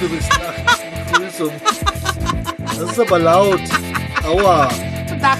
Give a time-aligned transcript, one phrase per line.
[0.00, 0.54] du bist nach
[1.12, 1.52] Begrüßung.
[2.78, 3.60] Das ist aber laut.
[4.24, 4.68] Aua.
[5.06, 5.38] Guten Tag.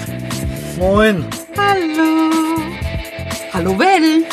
[0.77, 1.25] Moin.
[1.57, 2.31] Hallo.
[3.53, 4.27] Hallo Welt.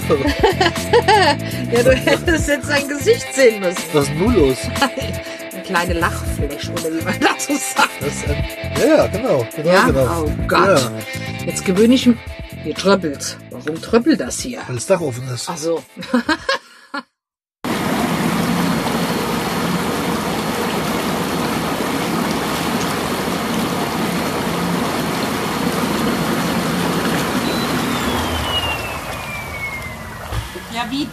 [1.71, 3.81] Ja, du hättest jetzt sein Gesicht sehen müssen.
[3.93, 4.57] Was ist denn nun los?
[5.53, 7.89] Eine kleine Lachfläche, oder wie man dazu sagt.
[7.99, 8.43] Das ist ein,
[8.87, 9.47] ja, genau.
[9.55, 9.85] genau, Ja?
[9.87, 10.23] genau.
[10.25, 10.67] Oh Gott.
[10.79, 10.91] Ja,
[11.45, 12.17] Jetzt gewöhne ich mich.
[12.63, 13.37] Hier tröppelt.
[13.51, 14.61] Warum tröppelt das hier?
[14.67, 15.47] weil das Dach offen ist.
[15.49, 15.83] Ach so.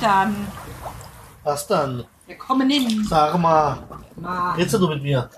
[0.03, 0.47] dann?
[1.45, 2.05] Was dann?
[2.27, 3.05] Wir kommen hin.
[3.09, 3.79] Sag mal.
[4.17, 5.29] Mal, Redst du mit mir?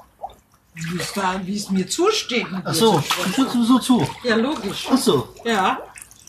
[0.75, 2.51] wie es da- wie es mir zusteht.
[2.51, 3.33] mit Ach dir so, zu sprechen.
[3.37, 4.09] du schaust so zu.
[4.25, 4.89] Ja, logisch.
[4.93, 5.79] Ach so, Ja,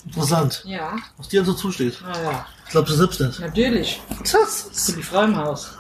[0.06, 0.62] interessant.
[0.66, 0.96] ja.
[1.18, 2.00] Was dir so zusteht.
[2.02, 3.40] Naja, Ich glaubst du selbst nicht.
[3.40, 4.02] natürlich.
[4.32, 5.72] Das Ich bin die Frau im Haus.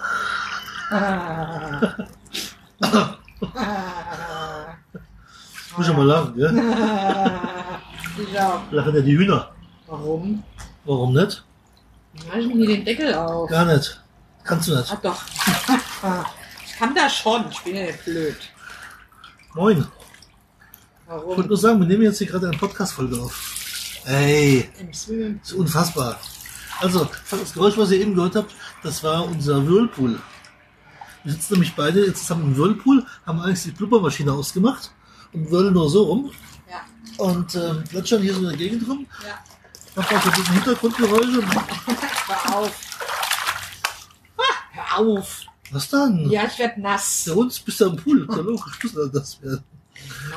[2.81, 3.15] Ah.
[5.77, 6.53] muss ich mal lachen, gell?
[8.17, 8.61] Ich auch.
[8.71, 9.51] Lachen ja die Hühner.
[9.87, 10.43] Warum?
[10.85, 11.43] Warum nicht?
[12.27, 13.49] Mach ich mir den Deckel auf.
[13.49, 14.01] Gar nicht.
[14.43, 14.91] Kannst du nicht.
[14.91, 15.21] Ach doch.
[16.65, 17.45] Ich kann das schon.
[17.49, 18.35] Ich bin ja nicht blöd.
[19.53, 19.77] Moin.
[19.77, 21.47] Ich wollte Warum?
[21.47, 24.01] nur sagen, wir nehmen jetzt hier gerade eine Podcast-Folge auf.
[24.05, 26.19] Ey, Im Swimming- ist unfassbar.
[26.81, 30.19] Also, das Geräusch, was ihr eben gehört habt, das war unser Whirlpool.
[31.23, 34.91] Wir sitzen nämlich beide jetzt zusammen im Whirlpool, haben eigentlich die Blubbermaschine ausgemacht
[35.31, 36.31] und whirlen nur so rum
[36.69, 39.07] Ja, und ähm, plätschern hier so in der Gegend rum.
[39.25, 39.35] ja.
[39.95, 41.41] Machen auch so ein bisschen Hintergrundgeräusche.
[42.27, 42.71] Hör auf.
[44.71, 45.41] Hör auf.
[45.71, 46.29] Was dann?
[46.29, 47.23] Ja, ich werd nass.
[47.25, 48.21] Der Hund bist du am Pool.
[48.29, 49.63] Ist ja logisch, muss er das werden.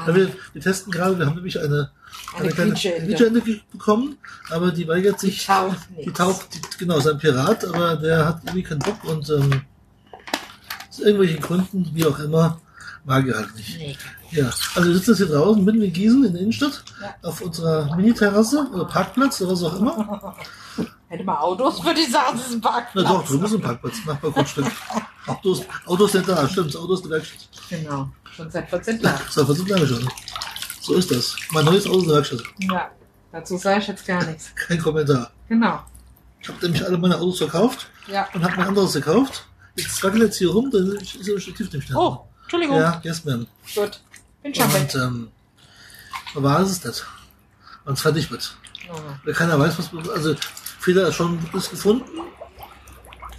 [0.06, 1.90] Ja, wir, wir testen gerade, wir haben nämlich eine,
[2.36, 3.06] Eine kleine Quietscheente.
[3.06, 4.16] Quietscheente ge- bekommen,
[4.50, 5.44] aber die weigert Die sich.
[5.46, 6.16] taucht Die nicht.
[6.16, 9.62] taucht, die, genau, ist ein Pirat, aber der hat irgendwie keinen Bock und ähm,
[10.88, 12.60] aus irgendwelchen Gründen, wie auch immer,
[13.08, 13.78] mag er halt nicht.
[13.78, 13.96] Nee.
[14.30, 17.14] Ja, also wir sitzen jetzt hier draußen mitten in Gießen in der Innenstadt Ja.
[17.28, 20.36] auf unserer Mini-Terrasse oder Parkplatz oder was auch immer.
[21.08, 23.08] Hätte mal Autos, würde ich sagen, das ist ein Na Parkplatz.
[23.08, 24.66] doch, drüben ist ein Parkplatz, Nachbargrundstück.
[25.26, 27.48] Autos, Autos sind da, stimmt, das Auto ist die Werkstatt.
[27.70, 28.10] Genau.
[28.36, 29.20] Schon seit 14 Tagen.
[29.26, 30.08] Das war versucht lange schon.
[30.82, 31.34] So ist das.
[31.52, 32.42] Mein neues Auto ist in der Werkstatt.
[32.58, 32.90] Ja.
[33.32, 34.52] Dazu sage ich jetzt gar nichts.
[34.54, 35.30] Kein Kommentar.
[35.48, 35.80] Genau.
[36.40, 38.28] Ich habe nämlich alle meine Autos verkauft Ja.
[38.34, 39.46] und habe mir anderes gekauft.
[39.76, 41.98] Jetzt wackelt jetzt hier rum, dann ist der Stativ nicht mehr.
[41.98, 42.78] Oh, Entschuldigung.
[42.78, 43.46] Ja, yes, man.
[43.74, 44.00] Gut.
[44.42, 44.64] Bin schon.
[44.72, 45.28] Und ähm,
[46.32, 47.04] war es das,
[47.84, 48.56] es fertig wird.
[48.90, 48.96] Oh.
[49.22, 50.34] Weil keiner weiß, was also
[50.80, 52.06] Fehler ist schon ist gefunden,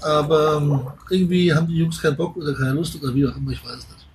[0.01, 3.49] aber ähm, irgendwie haben die Jungs keinen Bock oder keine Lust oder wie auch immer,
[3.49, 4.07] ich weiß es nicht.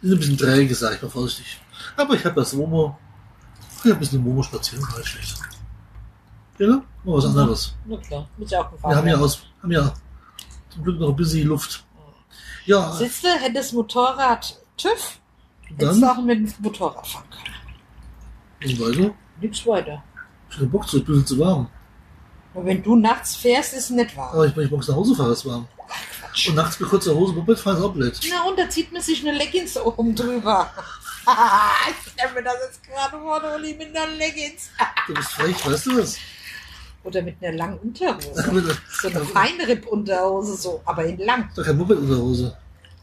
[0.00, 1.60] Die sind ein bisschen träge, sag ich mal vorsichtig.
[1.98, 2.98] Aber ich habe das Momo,
[3.80, 5.38] ich habe ein bisschen Momo spazieren, war nicht schlecht.
[6.58, 6.82] Ja, ne?
[7.04, 7.74] Mal was anderes.
[7.84, 8.94] Na klar, muss ja auch gefallen.
[8.94, 9.92] Wir haben ja aus, haben ja
[10.70, 11.85] zum Glück noch ein bisschen Luft.
[12.66, 15.18] Ja, Siehst du, hätte das Motorrad TÜV,
[15.62, 18.78] hättest dann, du auch mit dem Motorrad fahren können.
[18.78, 19.14] und weiter.
[19.40, 20.02] Nichts weiter.
[20.50, 21.68] Ich hab Bock zu, ein bisschen zu warm.
[22.54, 24.34] Und wenn du nachts fährst, ist es nicht warm.
[24.34, 25.68] Aber ich, wenn ich morgens nach Hause fahre, ist es warm.
[26.36, 26.48] Quatsch.
[26.48, 28.20] Und nachts mit kurzer Hose Moped fahren ist auch blöd.
[28.30, 30.70] Na, und da zieht man sich eine Leggings oben drüber.
[31.90, 34.70] ich stelle mir das jetzt gerade vor, Uli, mit einer Leggings.
[35.06, 36.16] Du bist frech, weißt du das?
[37.06, 38.76] Oder mit einer langen Unterhose.
[39.00, 41.48] So eine Feinripp-Unterhose, so, aber in lang.
[41.54, 42.56] doch kein Moped in der Hose.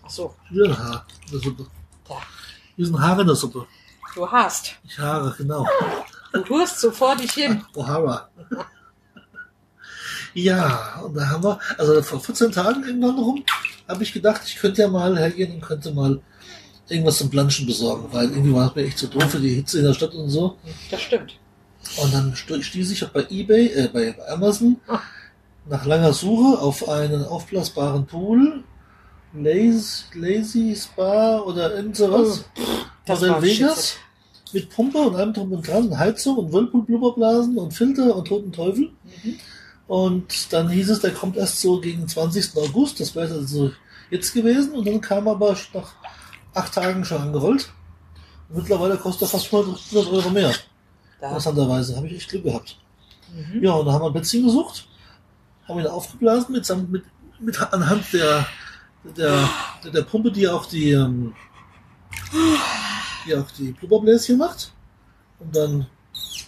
[0.04, 1.66] Ach so, ein Haar in der Suppe.
[2.10, 2.16] ja.
[2.76, 3.66] Hier sind Haare in der Suppe.
[4.16, 4.76] Du hast.
[4.84, 5.66] Ich Haare, genau.
[6.34, 7.64] Du tust so vor dich hin.
[7.76, 8.28] O'Hara.
[10.34, 13.44] Ja, und da haben wir, also vor 14 Tagen irgendwann rum,
[13.88, 16.20] habe ich gedacht, ich könnte ja mal hergehen und könnte mal
[16.90, 19.80] irgendwas zum Planschen besorgen, weil irgendwie war es mir echt zu doof für die Hitze
[19.80, 20.58] in der Stadt und so.
[20.90, 21.38] Das stimmt.
[22.02, 25.00] Und dann stieß ich auch bei eBay, äh, bei Amazon Ah.
[25.70, 28.64] nach langer Suche auf einen aufblasbaren Pool,
[29.34, 32.46] Lazy, Lazy Spa oder irgend sowas.
[33.06, 33.96] Das Modell Vegas
[34.54, 38.92] mit Pumpe und allem drum und dran, Heizung und Whirlpool-Blubberblasen und Filter und toten Teufel.
[39.24, 39.36] Mhm.
[39.88, 42.56] Und dann hieß es, der kommt erst so gegen 20.
[42.58, 43.72] August, das wäre also
[44.10, 44.74] jetzt gewesen.
[44.74, 45.94] Und dann kam aber nach
[46.54, 47.70] acht Tagen schon angerollt.
[48.50, 50.54] Und mittlerweile kostet er fast 100 Euro mehr.
[51.24, 51.30] Da.
[51.30, 52.78] Interessanterweise habe ich echt Glück gehabt.
[53.34, 53.64] Mhm.
[53.64, 54.90] Ja, und dann haben wir ein Bettchen gesucht,
[55.70, 57.04] haben ihn aufgeblasen mit, mit,
[57.40, 58.46] mit anhand der,
[59.16, 59.50] der,
[59.86, 61.34] der, der Pumpe, die auch die, ähm,
[63.26, 64.74] die auch die Blubberbläschen macht.
[65.40, 65.86] Und dann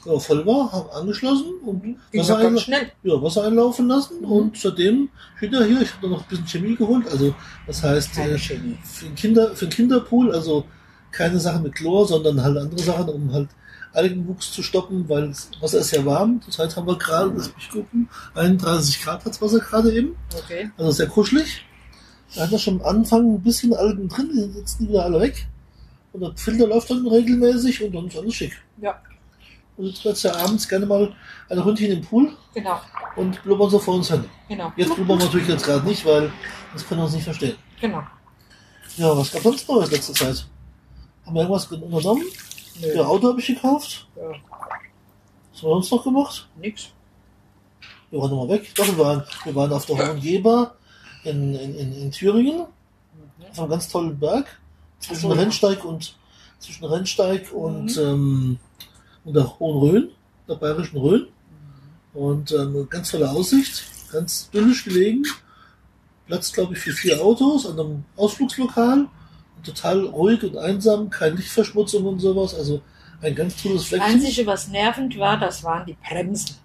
[0.03, 2.61] ja, voll war, haben angeschlossen und Wasser, einla
[3.03, 4.25] ja, Wasser einlaufen lassen Mhm.
[4.29, 5.07] und seitdem
[5.37, 5.81] steht er hier.
[5.83, 7.07] Ich habe da noch ein bisschen Chemie geholt.
[7.07, 7.33] Also
[7.65, 10.65] das heißt äh, für den Kinder, für den Kinderpool, also
[11.11, 13.47] keine Sachen mit Chlor, sondern halt andere Sachen, um halt
[13.95, 16.41] Algenwuchs zu stoppen, weil das Wasser ist ja warm.
[16.41, 20.15] Zurzeit haben wir gerade, lass mich gucken, 31 Grad hat das Wasser gerade eben.
[20.43, 20.69] Okay.
[20.77, 21.63] Also sehr kuschelig.
[22.35, 25.21] Da hat er schon am Anfang ein bisschen Algen drin, die sind jetzt wieder alle
[25.21, 25.47] weg.
[26.11, 28.61] Und der Filter läuft dann regelmäßig und dann ist alles schick.
[28.81, 29.01] Ja,
[29.77, 31.13] Und jetzt wird's ja abends gerne mal
[31.49, 32.79] ein Ründchen im Pool genau.
[33.15, 34.23] und blubbern so vor uns hin.
[34.47, 34.71] Genau.
[34.75, 36.31] Jetzt blubbern wir natürlich jetzt gerade nicht, weil
[36.73, 37.55] das können wir uns nicht verstehen.
[37.79, 38.03] Genau.
[38.97, 40.45] Ja, was gab sonst Neues letzte Zeit?
[41.25, 42.23] Haben wir irgendwas unternommen?
[42.81, 42.93] Nö.
[42.95, 44.07] Ja, Auto habe ich gekauft.
[44.15, 44.41] Ja, Was haben
[45.51, 46.47] wir sonst noch gemacht?
[46.59, 46.89] nix.
[48.11, 48.71] Wir waren nochmal weg.
[48.75, 50.75] Doch, wir waren, wir waren auf der Hohen Geber
[51.23, 52.57] in, in, in, in Thüringen.
[52.59, 53.45] Mhm.
[53.51, 54.45] auf einem ganz tollen Berg
[54.99, 55.41] zwischen so, ja.
[55.41, 56.15] Rennsteig und
[56.59, 58.01] zwischen Rennsteig und, Mhm.
[58.01, 58.59] ähm,
[59.23, 60.09] und der Hohen Rhön,
[60.47, 61.27] der bayerischen Rhön.
[62.13, 65.23] Und ähm, ganz tolle Aussicht, ganz dünnisch gelegen.
[66.27, 69.07] Platz, glaube ich, für vier Autos an einem Ausflugslokal.
[69.65, 72.53] Total ruhig und einsam, keine Lichtverschmutzung und sowas.
[72.55, 72.81] Also
[73.21, 74.11] ein ganz tolles Das Fleckchen.
[74.13, 76.55] Einzige, was nervend war, das waren die Bremsen.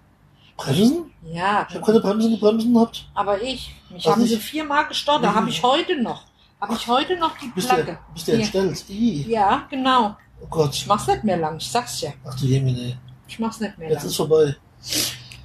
[0.57, 1.11] Bremsen?
[1.23, 3.07] Ja, Ich habe keine Bremsen, die Bremsen habt.
[3.15, 3.73] aber ich.
[3.89, 4.31] Mich Was haben nicht?
[4.31, 5.23] sie viermal gestorben.
[5.23, 5.35] Da Mhm.
[5.35, 6.23] habe ich heute noch.
[6.59, 7.97] Habe ich heute noch die Bist Plagge.
[8.07, 8.85] du, bist du entstellt?
[9.27, 10.15] Ja, genau.
[10.39, 10.73] Oh Gott.
[10.75, 11.57] Ich mach's nicht mehr lang.
[11.57, 12.11] Ich sag's ja.
[12.23, 12.97] Ach du Jemine.
[13.27, 14.07] Ich mach's nicht mehr Jetzt lang.
[14.09, 14.55] ist vorbei.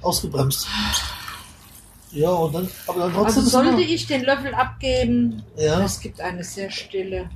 [0.03, 0.67] Ausgebremst.
[2.11, 6.21] Ja, und dann, aber dann trotzdem Also sollte ich den Löffel abgeben, Ja, es gibt
[6.21, 7.29] eine sehr stille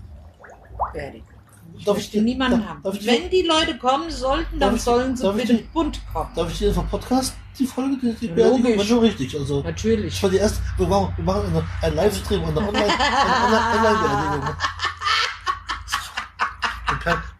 [1.78, 2.83] Ich Darf ich dir- niemanden haben.
[2.83, 6.30] darf Wenn die Leute kommen sollten, dann ich- sollen sie bitte dir- bunt kommen.
[6.36, 8.78] darf ich dir vom Podcast die Folge, die, die logisch.
[8.78, 9.38] war schon richtig.
[9.38, 10.22] Also, das Natürlich.
[10.22, 13.78] war die erste, wir machen, wir machen eine, einen Livestream und eine Online- eine Online-
[13.78, 14.56] Online-Beerdigung.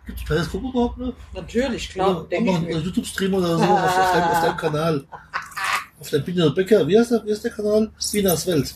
[0.06, 1.14] Gibt es Periskop überhaupt noch?
[1.34, 2.26] Natürlich, klar.
[2.30, 5.06] Ich machen einen YouTube-Stream oder so auf, auf, deinem, auf deinem Kanal.
[6.00, 7.92] Auf der Biene Becker, wie heißt der, wie heißt der Kanal?
[8.12, 8.76] Binas Welt.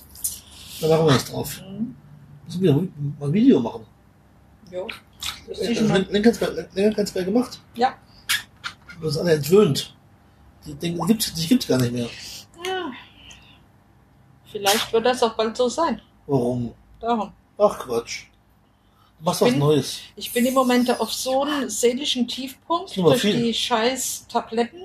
[0.82, 1.60] Da machen wir das drauf.
[1.62, 1.96] Mhm.
[2.46, 2.88] Müssen wir mal
[3.28, 3.86] ein Video machen.
[4.75, 4.88] Jo.
[5.48, 7.60] Das ist Äh, länger ganz mehr gemacht.
[7.75, 7.95] Ja.
[9.00, 9.95] Wir sind alle entwöhnt.
[10.66, 12.10] Die Dinge die gibt's, die gibt's gar nicht mehr.
[12.66, 12.92] ja.
[14.51, 16.01] Vielleicht wird das auch bald so sein.
[16.27, 16.74] Warum?
[17.00, 17.31] Darum.
[17.57, 18.24] Ach Quatsch.
[19.19, 20.00] Du machst was bin- Neues.
[20.16, 23.36] Ich bin im Moment auf so einem seelischen Tiefpunkt durch viel.
[23.42, 24.81] die scheiß Tabletten.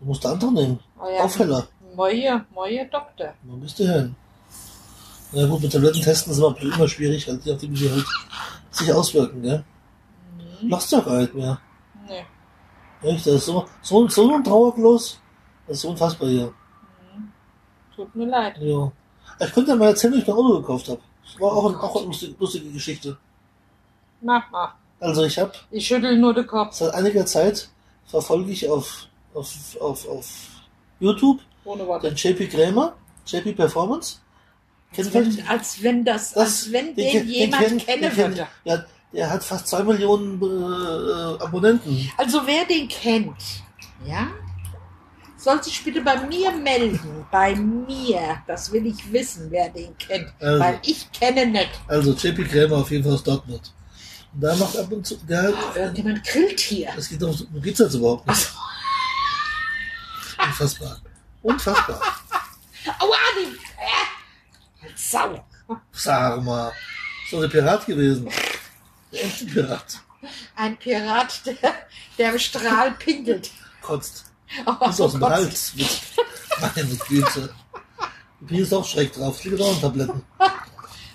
[0.00, 0.80] Du musst andere nehmen.
[1.00, 1.24] Oh ja.
[1.24, 1.68] Aufheller.
[1.96, 3.34] Neue, neue Doktor.
[3.44, 4.16] Wo bist du hin?
[5.32, 8.04] Na gut, mit Tabletten testen ist immer, immer schwierig, halt, nachdem, die halt
[8.76, 9.64] sich auswirken, gell?
[10.62, 10.68] Mhm.
[10.68, 11.58] Machst du ja gar nicht mehr.
[12.06, 12.24] Nee.
[13.02, 13.26] Echt?
[13.26, 15.20] Das ist so, so, so ein Trauerklos.
[15.66, 16.46] Das ist so unfassbar hier.
[17.14, 17.32] Mhm.
[17.94, 18.56] Tut mir leid.
[18.58, 18.90] Ja.
[19.40, 21.00] Ich könnte ja mal erzählen, wie ich mein Auto gekauft habe.
[21.24, 23.16] Das war auch, auch eine lustige, lustige Geschichte.
[24.20, 24.74] Mach mal.
[25.00, 26.74] Also ich habe Ich schüttel nur den Kopf.
[26.74, 27.68] seit einiger Zeit
[28.06, 30.26] verfolge ich auf, auf, auf, auf
[31.00, 32.08] YouTube Ohne Worte.
[32.08, 32.94] den JP Krämer,
[33.26, 34.18] JP Performance.
[34.96, 38.10] Als wenn, als wenn das, Das- als wenn den den, den jemand kenn- kennen den
[38.12, 38.48] kenn- würde.
[38.64, 42.10] Ja, der hat fast zwei Millionen äh, Abonnenten.
[42.16, 43.36] Also wer den kennt,
[44.06, 44.28] ja,
[45.36, 47.26] soll sich bitte bei mir melden.
[47.30, 48.42] Bei mir.
[48.46, 50.32] Das will ich wissen, wer den kennt.
[50.40, 50.58] Also.
[50.60, 51.70] Weil ich kenne nicht.
[51.86, 53.72] Also JP Krämer auf jeden Fall aus Dortmund.
[54.32, 56.88] Und da macht ab und zu, der, Irgendjemand grillt hier.
[56.96, 58.48] es geht doch, wo geht's jetzt überhaupt nicht?
[60.38, 61.00] Unfassbar.
[61.42, 62.00] Unfassbar.
[62.98, 64.04] Aua, die äh,
[64.94, 65.44] Sau.
[65.92, 66.72] Sag mal.
[67.24, 68.28] Ist doch der Pirat gewesen.
[69.12, 70.00] Der echte Pirat.
[70.56, 71.56] Ein Pirat, der,
[72.18, 73.50] der im Strahl pinkelt.
[73.82, 74.26] Kotzt.
[74.66, 75.24] Oh, Ist aus dem.
[75.24, 75.72] Hals.
[76.60, 77.54] Meine Güte.
[78.40, 79.42] Bin jetzt auch schräg drauf.
[79.44, 80.22] Liege auch in Tabletten.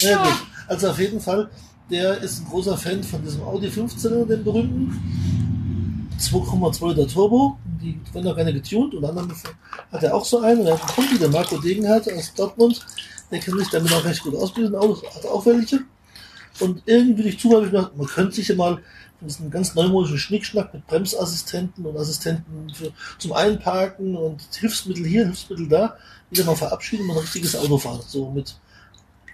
[0.02, 0.34] Ja, gut.
[0.68, 1.50] Also auf jeden Fall,
[1.90, 6.10] der ist ein großer Fan von diesem Audi 15er, dem berühmten.
[6.20, 7.58] 2,2 Liter Turbo.
[7.82, 8.94] Die werden auch gerne getuned.
[8.94, 9.34] Und anderen
[9.92, 10.62] hat er auch so einen.
[10.62, 12.86] Und er hat einen Kumpel, der Marco Degenhardt aus Dortmund.
[13.32, 14.76] Der kennt sich damit auch recht gut aus mit diesen.
[14.76, 15.82] Hat auch welche.
[16.60, 18.82] Und irgendwie durch Zufall habe ich gedacht, man könnte sich ja mal
[19.20, 25.26] von diesem ganz neumodischen Schnickschnack mit Bremsassistenten und Assistenten für, zum Einparken und Hilfsmittel hier,
[25.26, 25.98] Hilfsmittel da,
[26.30, 28.02] wieder mal verabschieden und ein richtiges Auto fahren.
[28.06, 28.56] So mit,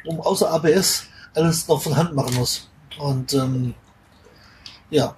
[0.05, 2.67] um außer ABS alles noch von Hand machen muss.
[2.99, 3.73] Und ähm,
[4.89, 5.15] ja.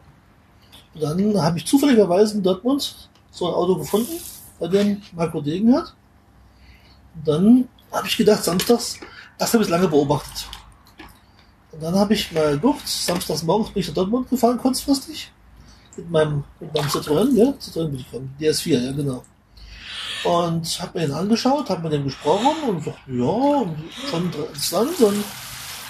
[0.99, 4.19] Dann habe ich zufälligerweise in Dortmund so ein Auto gefunden,
[4.59, 5.93] bei dem Marco Degen hat.
[7.15, 8.99] Und dann habe ich gedacht, samstags,
[9.37, 10.47] das habe ich lange beobachtet.
[11.71, 15.31] Und dann habe ich mal geguckt, samstags morgens bin ich nach Dortmund gefahren, kurzfristig.
[15.95, 19.23] Mit meinem, mit meinem Citroën, ja, Citroën bin ich gefahren, DS4, ja, genau.
[20.23, 23.77] Und habe mir den angeschaut, habe mit dem gesprochen und sagte, ja, und
[24.09, 24.99] schon interessant.
[24.99, 25.23] Und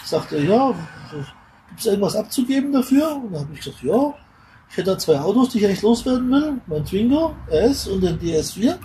[0.04, 0.74] sagte, ja,
[1.70, 3.16] gibt es irgendwas abzugeben dafür?
[3.16, 4.14] Und dann habe ich gesagt, ja,
[4.70, 6.62] Ich hätte da zwei Autos, die ich eigentlich loswerden will.
[6.68, 8.78] Mein Twingo RS und den DS4.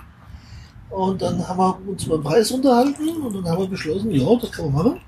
[0.90, 4.26] Und dann haben wir uns über den Preis unterhalten und dann haben wir beschlossen, ja,
[4.36, 5.00] das kann man machen.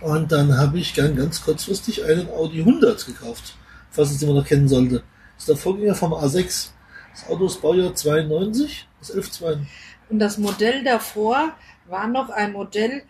[0.00, 3.54] Und dann habe ich ganz, ganz kurzfristig einen Audi 100 gekauft,
[3.90, 4.96] falls es jemand noch kennen sollte.
[4.96, 6.70] Das ist der Vorgänger vom A6.
[7.12, 9.68] Das Auto ist Baujahr 92, das 1192.
[10.08, 11.52] Und das Modell davor
[11.86, 13.02] war noch ein Modell,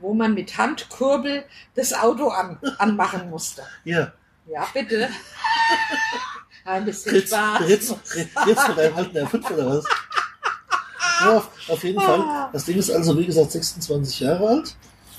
[0.00, 3.62] wo man mit Handkurbel das Auto an, anmachen musste.
[3.84, 4.12] Ja,
[4.50, 5.08] Ja, bitte.
[6.64, 7.68] Ein bisschen jetzt, Spaß.
[7.68, 7.94] jetzt,
[8.46, 9.84] jetzt mit einem alten R5 oder was?
[11.20, 12.48] Ja, auf, auf jeden Fall.
[12.52, 14.76] Das Ding ist also, wie gesagt, 26 Jahre alt.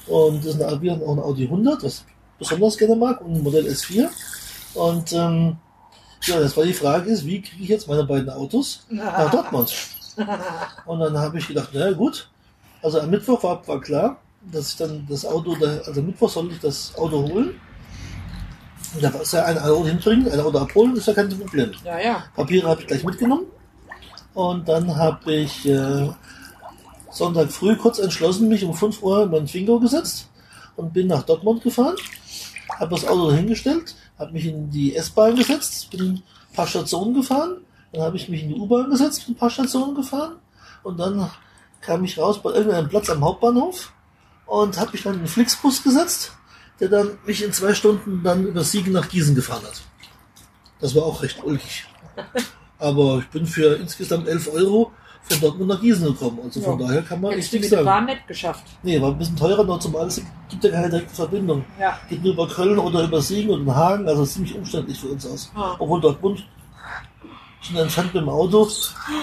[0.07, 3.35] Und ist ein, wir haben auch ein Audi 100, was ich besonders gerne mag, und
[3.35, 4.09] ein Modell S4.
[4.75, 5.57] Und ähm,
[6.23, 9.73] ja, das war die Frage ist, wie kriege ich jetzt meine beiden Autos nach Dortmund?
[10.85, 12.29] Und dann habe ich gedacht, na ja, gut.
[12.81, 16.53] Also am Mittwoch war, war klar, dass ich dann das Auto, also am Mittwoch sollte
[16.53, 17.59] ich das Auto holen.
[19.01, 21.71] Da ist ja ein Auto hinbringen, ein Auto abholen, ist ja kein Problem.
[21.83, 22.23] Ja, ja.
[22.35, 23.45] Papiere habe ich gleich mitgenommen.
[24.33, 26.09] Und dann habe ich äh,
[27.11, 30.27] Sonntag früh kurz entschlossen, mich um 5 Uhr in mein Twingo gesetzt
[30.75, 31.95] und bin nach Dortmund gefahren.
[32.79, 37.57] Habe das Auto hingestellt, habe mich in die S-Bahn gesetzt, bin ein paar Stationen gefahren.
[37.91, 40.35] Dann habe ich mich in die U-Bahn gesetzt, bin ein paar Stationen gefahren.
[40.83, 41.29] Und dann
[41.81, 43.91] kam ich raus bei irgendeinem Platz am Hauptbahnhof
[44.45, 46.31] und habe mich dann in den Flixbus gesetzt,
[46.79, 49.81] der dann mich in zwei Stunden dann über Siegen nach Gießen gefahren hat.
[50.79, 51.85] Das war auch recht ulkig.
[52.79, 54.91] Aber ich bin für insgesamt 11 Euro
[55.23, 56.39] von Dortmund nach Gießen gekommen.
[56.43, 56.87] Also von Ja.
[56.87, 58.05] daher kann man Hättest echt du nichts mit der sagen.
[58.07, 58.63] Bahn nicht geschafft.
[58.83, 61.65] Nee, war ein bisschen teurer noch zumal es gibt ja keine direkte Verbindung.
[61.79, 61.99] Ja.
[62.09, 65.51] Geht nur über Köln oder über Siegen und Hagen, also ziemlich umständlich für uns aus.
[65.55, 65.75] Ah.
[65.77, 66.45] Obwohl Dortmund
[67.61, 68.69] sind entfernt mit dem Auto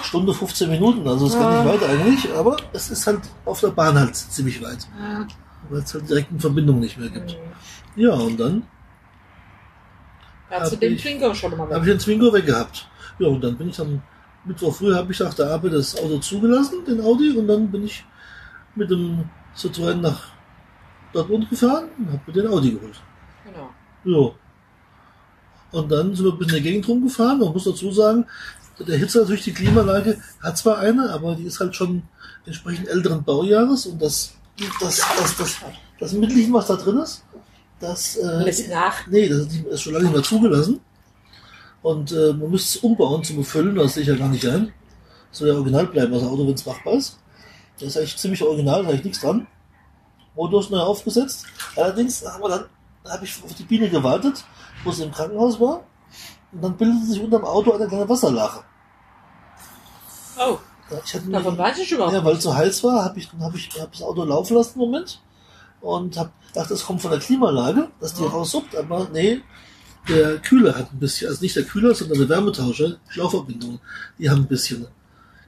[0.02, 3.60] Stunde 15 Minuten, also es ist gar nicht weit eigentlich, aber es ist halt auf
[3.60, 5.26] der Bahn halt ziemlich weit, Ja.
[5.70, 7.32] Weil es halt direkten Verbindungen nicht mehr gibt.
[7.32, 8.02] Mhm.
[8.02, 8.62] Ja, und dann
[10.50, 12.88] Da hast du den Twingo schon mal habe ich den Zwingo weggehabt.
[13.18, 14.02] Ja, und dann bin ich dann
[14.46, 17.84] Mittwoch früh habe ich nach der Arbeit das Auto zugelassen, den Audi, und dann bin
[17.84, 18.04] ich
[18.74, 19.24] mit dem
[19.56, 20.28] Citroën nach
[21.12, 23.00] Dortmund gefahren und habe mir den Audi geholt.
[23.44, 23.70] Genau.
[24.04, 24.32] Ja.
[25.72, 27.40] Und dann sind wir ein bisschen in der Gegend rumgefahren.
[27.40, 28.26] Man muss dazu sagen,
[28.78, 32.02] der Hitzer durch die Klimaanlage hat zwar eine, aber die ist halt schon
[32.44, 34.35] entsprechend älteren Baujahres und das,
[34.80, 35.56] das, das, das,
[35.98, 37.24] das Mittelchen, was da drin ist,
[37.80, 39.06] das, äh, Lässt nach.
[39.06, 40.80] nee, das ist, nicht, ist schon lange nicht mehr zugelassen.
[41.82, 44.72] Und äh, man müsste es umbauen zum Befüllen, das sehe ich ja gar nicht ein.
[45.30, 47.18] Soll ja original bleiben, das Auto, wenn es machbar ist.
[47.78, 49.46] Das ist eigentlich ziemlich original, da ist eigentlich nichts dran.
[50.34, 51.46] Motor ist neu aufgesetzt.
[51.76, 52.64] Allerdings haben wir dann,
[53.04, 54.44] da habe ich auf die Biene gewartet,
[54.84, 55.84] wo sie im Krankenhaus war.
[56.52, 58.64] Und dann bildete sich unterm Auto eine kleine Wasserlache.
[60.38, 60.58] Oh,
[60.90, 63.28] Ja, Ich hatte davon weiß ich überhaupt ja, weil es so heiß war, habe ich,
[63.30, 65.20] dann hab ich hab das Auto laufen lassen im Moment
[65.80, 68.28] und hab gedacht, das kommt von der Klimaanlage, dass die Ja.
[68.28, 69.40] raussuppt, aber nee,
[70.08, 73.80] der Kühler hat ein bisschen, also nicht der Kühler, sondern der Wärmetauscher, Schlauchverbindungen,
[74.18, 74.86] die haben ein bisschen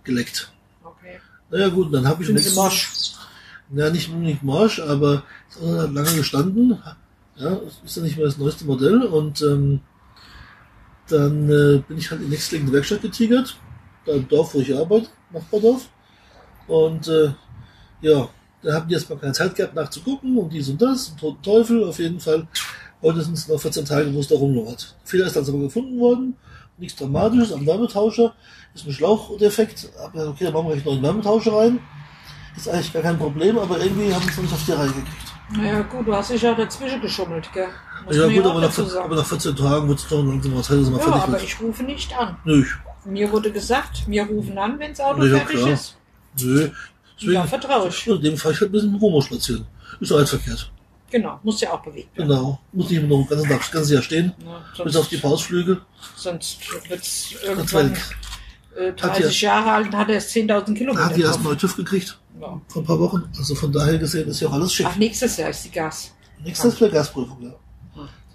[0.02, 0.50] geleckt.
[0.82, 1.20] Okay.
[1.50, 3.12] Naja gut, dann habe ich nächstes- morsch?
[3.70, 6.82] Ja, nicht unbedingt morsch, aber es hat lange gestanden.
[7.36, 9.80] Ja, ist ja nicht mehr das neueste Modell und ähm,
[11.08, 13.56] dann äh, bin ich halt in die nächstliegende Werkstatt getigert,
[14.04, 15.88] da im Dorf, wo ich arbeite, Nachbardorf.
[16.66, 17.32] Und äh,
[18.02, 18.28] ja,
[18.62, 21.84] da haben die erstmal keine Zeit gehabt nachzugucken und dies und das, und toten Teufel,
[21.84, 22.46] auf jeden Fall.
[23.00, 24.96] Heute sind es noch 14 Tage, wo es da rumlungert.
[25.04, 26.36] Fehler ist dann aber gefunden worden,
[26.78, 28.34] nichts Dramatisches am Wärmetauscher,
[28.74, 31.78] ist ein Schlauchdefekt, aber okay, dann machen wir gleich noch einen Wärmetauscher rein.
[32.56, 34.88] Ist eigentlich gar kein Problem, aber irgendwie haben wir es noch nicht auf die Reihe
[34.88, 35.06] gekriegt.
[35.50, 37.68] Naja, gut, du hast dich ja dazwischen geschummelt, gell?
[38.04, 40.80] Muss ja gut, aber nach, aber nach 14 Tagen wird es doch langsam mal Zeit,
[40.80, 41.42] dass man Ja, fertig aber wird.
[41.44, 42.36] ich rufe nicht an.
[42.44, 42.64] Nö,
[43.04, 45.72] Mir wurde gesagt, wir rufen an, wenn das Auto Ja, fertig klar.
[45.72, 45.96] ist.
[46.40, 46.70] nö.
[47.16, 48.06] Deswegen, Ja, vertraue ich.
[48.06, 49.66] in dem Fall ich halt ein bisschen Womo spazieren.
[50.00, 50.70] Ist doch halt verkehrt.
[51.10, 52.28] Genau, muss ja auch bewegt werden.
[52.28, 52.60] Genau.
[52.72, 54.34] Muss nicht immer noch den ganzen Tag, das ganze Jahr stehen.
[54.44, 55.80] Ja, Bis sonst auf die Pausflüge.
[56.16, 57.96] sonst wird es irgendwann
[58.76, 61.04] äh, Hat 30 Jahre alt und hat er 10.000 Da Kilometer.
[61.06, 62.18] hat die erst mal TÜV gekriegt.
[62.40, 62.60] Ja.
[62.68, 63.24] Vor ein paar Wochen.
[63.36, 64.86] Also von daher gesehen ist ja auch alles schick.
[64.88, 66.14] Ach, nächstes Jahr ist die Gas.
[66.44, 67.54] Nächstes ist wieder Gasprüfung, ja.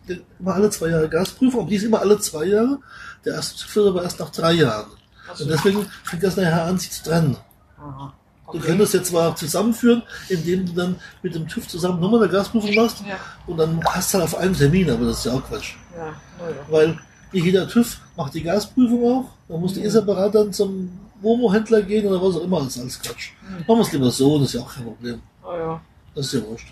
[0.08, 2.80] Der- Immer alle zwei Jahre Gasprüfung, aber die ist immer alle zwei Jahre.
[3.26, 4.88] Der erste TÜV wird aber erst nach drei Jahren.
[5.30, 7.38] Also, Und deswegen fängt das nachher an, sich zu trennen.
[7.78, 8.14] aha.
[8.46, 8.68] Du Okay.
[8.68, 12.98] könntest jetzt zwar zusammenführen, indem du dann mit dem TÜV zusammen nochmal eine Gasprüfung machst
[13.08, 13.16] Ja,
[13.48, 15.76] und dann hast du halt auf einen Termin, aber das ist ja auch Quatsch.
[15.96, 16.56] ja, naja.
[16.70, 17.00] Weil
[17.32, 20.92] nicht jeder TÜV macht die Gasprüfung auch, dann musst du eh separat dann zum
[21.22, 23.32] Momo-Händler gehen oder was auch immer, das ist alles Quatsch.
[23.40, 23.58] Hm.
[23.60, 25.22] Machen wir es lieber so, das ist ja auch kein Problem.
[25.44, 25.82] Ja.
[26.14, 26.68] Das ist ja wurscht.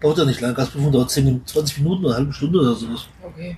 [0.00, 2.74] Dauert ja nicht lang, Gasprüfung dauert 10, Min- 20 Minuten oder eine halbe Stunde oder
[2.74, 3.06] sowas.
[3.22, 3.56] Okay.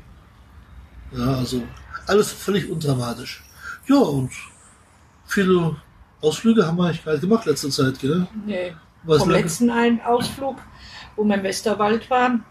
[1.17, 1.63] Ja, also
[2.07, 3.45] alles völlig undramatisch.
[3.87, 4.31] Ja, und
[5.27, 5.77] viele
[6.21, 8.27] Ausflüge haben wir eigentlich gar nicht gemacht letzte Zeit, gell?
[8.47, 8.75] Nee.
[9.05, 10.57] Was Vom lange- letzten einen Ausflug,
[11.17, 12.45] wo wir im Westerwald waren,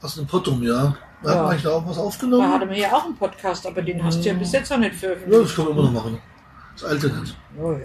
[0.00, 0.96] Aus dem Pottum, ja.
[1.24, 1.38] Da Ja.
[1.40, 2.52] hat man ja auch was Da aufgenommen.
[2.52, 4.92] hatte mir ja auch einen Podcast, aber den hast du ja bis jetzt noch nicht
[4.92, 5.42] Ja, veröffentlicht.
[5.42, 6.18] das kann man immer noch machen.
[6.74, 7.36] Das alte nicht.
[7.60, 7.78] Oh, ja.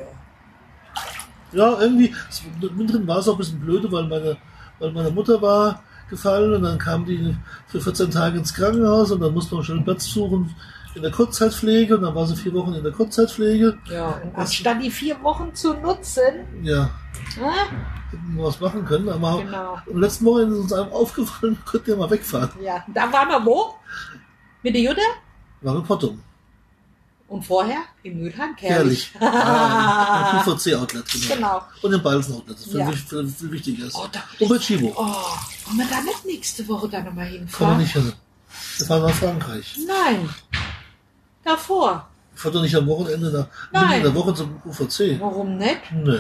[1.54, 2.14] Ja, irgendwie,
[2.62, 4.38] mittendrin war es auch ein bisschen blöde, weil meine,
[4.84, 7.36] weil meine Mutter war gefallen und dann kam die
[7.68, 10.54] für 14 Tage ins Krankenhaus und dann musste man schon einen Platz suchen
[10.96, 13.78] in der Kurzzeitpflege und dann war sie vier Wochen in der Kurzzeitpflege.
[13.90, 14.10] ja.
[14.24, 16.22] Und anstatt die vier Wochen zu nutzen,
[16.62, 16.90] Ja,
[17.38, 19.78] äh, hätten wir was machen können, aber genau.
[19.90, 22.50] am letzten Wochenende ist uns einem aufgefallen, könnten wir mal wegfahren.
[22.62, 23.74] Ja, da waren wir wo?
[24.62, 25.02] Mit der Jutta?
[25.62, 26.22] War in Pottum.
[27.28, 29.12] Und vorher in Mülheim, Herrlich.
[29.14, 29.14] Kerlich.
[29.22, 31.36] Ja, Im QVC-Outlet, genau.
[31.36, 31.62] genau.
[31.82, 32.92] Und im Balsen-Outlet, das viel, Ja.
[32.92, 33.96] viel, viel wichtiger ist.
[33.96, 34.94] Oh, da, Und bei Chibo.
[34.96, 37.78] oh, wollen wir da nicht nächste Woche dann nochmal Kann man hinfahren?
[37.80, 38.14] nicht hin.
[38.78, 39.78] Wir fahren nach Frankreich.
[39.88, 40.30] Nein.
[41.44, 42.08] Davor.
[42.36, 43.98] Ich fahre doch nicht am Wochenende nach, Nein.
[43.98, 45.20] in der Woche zum UVC.
[45.20, 45.80] Warum nicht?
[45.92, 46.20] Nee.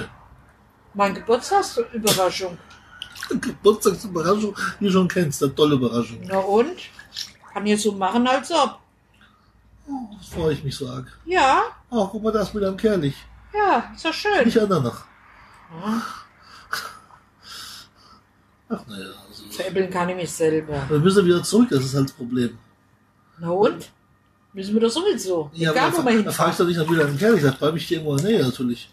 [0.95, 2.57] Mein Geburtstagsüberraschung.
[3.29, 6.19] Geburtstagsüberraschung, die du schon kennst, eine tolle Überraschung.
[6.23, 6.71] Na und?
[7.53, 8.79] Kann jetzt so machen, als ob.
[9.87, 11.05] Oh, das freue ich mich so arg.
[11.25, 13.15] Ja, Oh, guck mal, da ist wieder ein Kerlich.
[13.53, 14.45] ja, ist doch schön.
[14.45, 15.03] Nicht einer noch.
[18.69, 19.43] Ach naja, also.
[19.51, 20.81] veräppeln kann ich mich selber.
[20.89, 22.57] Wir müssen wieder zurück, das ist halt das Problem.
[23.37, 23.91] Na und?
[24.53, 25.49] Müssen wir doch sowieso.
[25.53, 27.43] Ja, Egal, aber wo da, wir da fahre ich doch nicht nach wieder in Kerlich,
[27.43, 28.89] da bleibe ich dir irgendwo in der Nähe natürlich.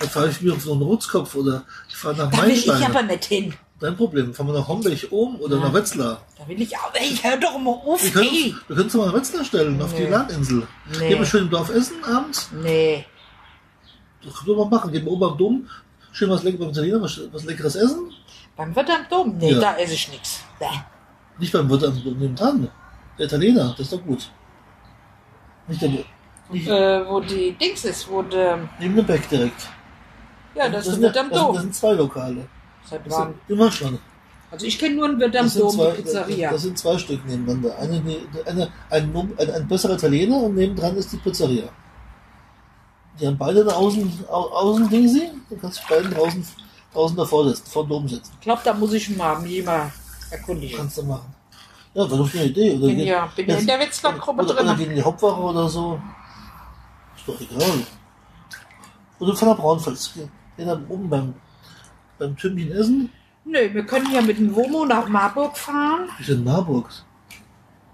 [0.00, 2.66] Da fahre ich mir auf so einen Rutzkopf oder ich fahre nach Da will ich
[2.66, 2.90] Mainstein.
[2.90, 3.54] aber nicht hin.
[3.82, 4.32] Dein Problem.
[4.32, 5.64] Fahren wir nach Homberg oben oder Ja.
[5.64, 6.20] nach Wetzlar?
[6.38, 6.94] Da will ich auch.
[6.94, 8.54] Ey, hör doch mal auf, Wir können, ey.
[8.68, 10.08] wir können uns mal nach Wetzlar stellen, auf die Nee.
[10.08, 10.66] Lahninsel.
[10.98, 11.08] Nee.
[11.08, 12.48] Gehen wir schön im Dorf essen abends.
[12.62, 13.04] Nee.
[14.24, 14.92] Das können wir mal machen.
[14.92, 15.68] Gehen wir oben am Dom,
[16.12, 18.12] schön was lecker beim Italiener, was, was leckeres essen.
[18.56, 19.36] Beim Wirt am Dom?
[19.38, 19.60] Nee, Ja.
[19.60, 20.44] da esse ich nichts.
[21.38, 22.68] Nicht beim Wirt am Dom, nebenan.
[23.18, 24.30] Der Italiener, das ist doch gut.
[25.66, 25.88] Nicht der,
[26.50, 28.68] nicht Äh, wo die Dings ist, wo der.
[28.78, 29.68] neben dem Beck direkt.
[30.54, 31.62] Ja, das ist sind, der Wirt am das, sind, das Dom.
[31.62, 32.46] sind zwei Lokale.
[32.88, 33.34] Seit wann?
[33.48, 33.98] immer schon.
[34.50, 36.50] Also ich kenne nur einen Wirt am Das sind, Dom, zwei, die Pizzeria.
[36.50, 37.78] das sind zwei Stück nebeneinander.
[37.78, 38.02] Eine,
[38.46, 41.64] eine, ein, ein, ein besserer Italiener und nebendran ist die Pizzeria.
[43.18, 45.30] Die haben beide eine Außen, Au- Außendingsi.
[45.48, 46.44] Du kannst dich beiden draußen,
[46.92, 48.32] draußen davor setzen, vor dem Dom setzen.
[48.34, 49.90] Ich glaube, da muss ich mal mich mal
[50.30, 50.76] erkundigen.
[50.78, 51.34] Kannst du machen.
[51.94, 52.72] Ja, war doch eine Idee.
[52.72, 54.76] Oder Bin gehen- ja, bin ja in der Wetzlar-Gruppe oder, oder drin.
[54.78, 56.00] gehen in die Hauptwache oder so.
[57.16, 57.86] Ist doch egal.
[59.18, 60.12] Oder von der Braunfels.
[60.14, 61.34] Gehen dann oben beim,
[62.22, 63.12] beim Tümmchen essen.
[63.44, 66.08] Nö, wir können ja mit dem Womo nach Marburg fahren.
[66.20, 66.88] Ich in Marburg.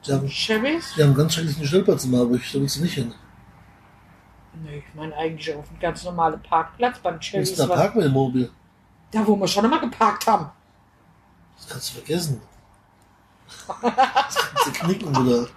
[0.06, 0.92] Die haben, Chevys?
[0.96, 2.40] die haben einen ganz schrecklichen Stellplatz in Marburg.
[2.52, 3.14] Da willst du nicht hin.
[4.62, 7.54] Nö, ich meine eigentlich auf einen ganz normalen Parkplatz beim Chevys.
[7.54, 8.50] du da was- dem Mobil?
[9.10, 10.50] Da, wo wir schon einmal geparkt haben.
[11.56, 12.40] Das kannst du vergessen.
[13.66, 15.48] Das kannst du knicken, oder?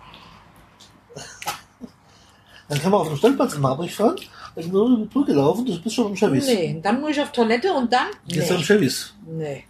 [2.69, 4.15] Dann kann man auf dem Stellplatz in Marburg fahren.
[4.55, 5.65] Man nur über die Brücke laufen.
[5.65, 6.45] Du bist schon am Chevys.
[6.45, 8.07] Nee, dann muss ich auf Toilette und dann?
[8.25, 8.63] Jetzt am Nee.
[8.63, 9.13] Chevys.
[9.25, 9.63] nee.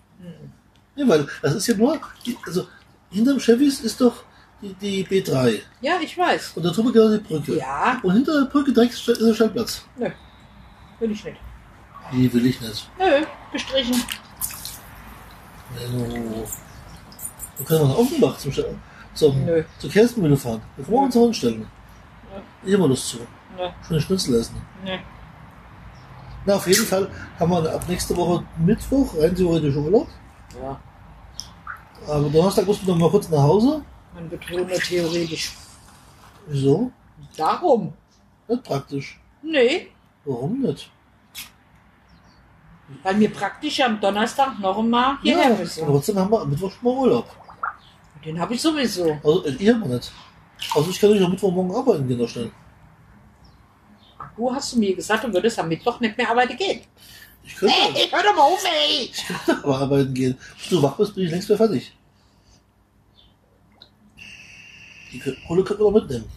[0.96, 1.98] Ja, weil das ist ja nur,
[2.46, 2.68] also
[3.10, 4.24] hinterm Chevys ist doch
[4.62, 5.60] die, die B3.
[5.80, 6.52] Ja, ich weiß.
[6.56, 7.58] Und da drüber genau die Brücke.
[7.58, 9.86] Ja, Und hinter der Brücke direkt ist der Stellplatz.
[9.98, 10.10] nö.
[11.00, 11.38] Will ich nicht.
[12.12, 12.90] Die will ich nicht.
[13.00, 13.96] Nö, gestrichen.
[17.58, 18.52] Wir können mal nach Offenbach zum,
[19.14, 19.64] zum, Nö.
[19.80, 20.62] zur Kerstenmühle fahren.
[20.78, 21.68] Da können wir uns auch hinstellen.
[22.66, 23.18] Ich immer Lust zu.
[23.62, 24.56] Nö, Schöne Schnitzel essen.
[24.84, 24.98] nö.
[26.46, 27.08] Na, auf jeden Fall
[27.40, 30.08] haben wir ab nächste Woche Mittwoch rein theoretisch Urlaub.
[30.60, 30.80] Ja,
[32.08, 33.84] Aber Donnerstag musst du noch mal kurz nach Hause.
[34.16, 35.56] man betone theoretisch.
[36.48, 36.92] Wieso?
[37.38, 37.94] Darum.
[38.48, 39.20] Nicht praktisch.
[39.44, 39.88] Nee,
[40.26, 40.90] Warum nicht?
[43.04, 45.86] weil wir praktisch am Donnerstag noch einmal Ja, hierher aber müssen.
[45.86, 47.26] trotzdem haben wir am Mittwoch schon mal Urlaub.
[48.26, 49.14] Den habe ich sowieso.
[49.24, 50.12] Also, äh, ihr aber nicht.
[50.76, 52.52] Also, ich kann euch am Mittwochmorgen arbeiten gehen, da schnell.
[54.36, 56.82] Du hast mir gesagt, du würdest am Mittwoch nicht mehr arbeiten gehen.
[57.44, 59.06] Ich könnte, Ey, hör doch mal auf, ey!
[59.14, 60.38] ich könnte aber arbeiten gehen.
[60.58, 61.92] Bis du wach bist, bin ich längst wieder fertig.
[65.12, 66.30] Die Kohle könnte man noch mitnehmen.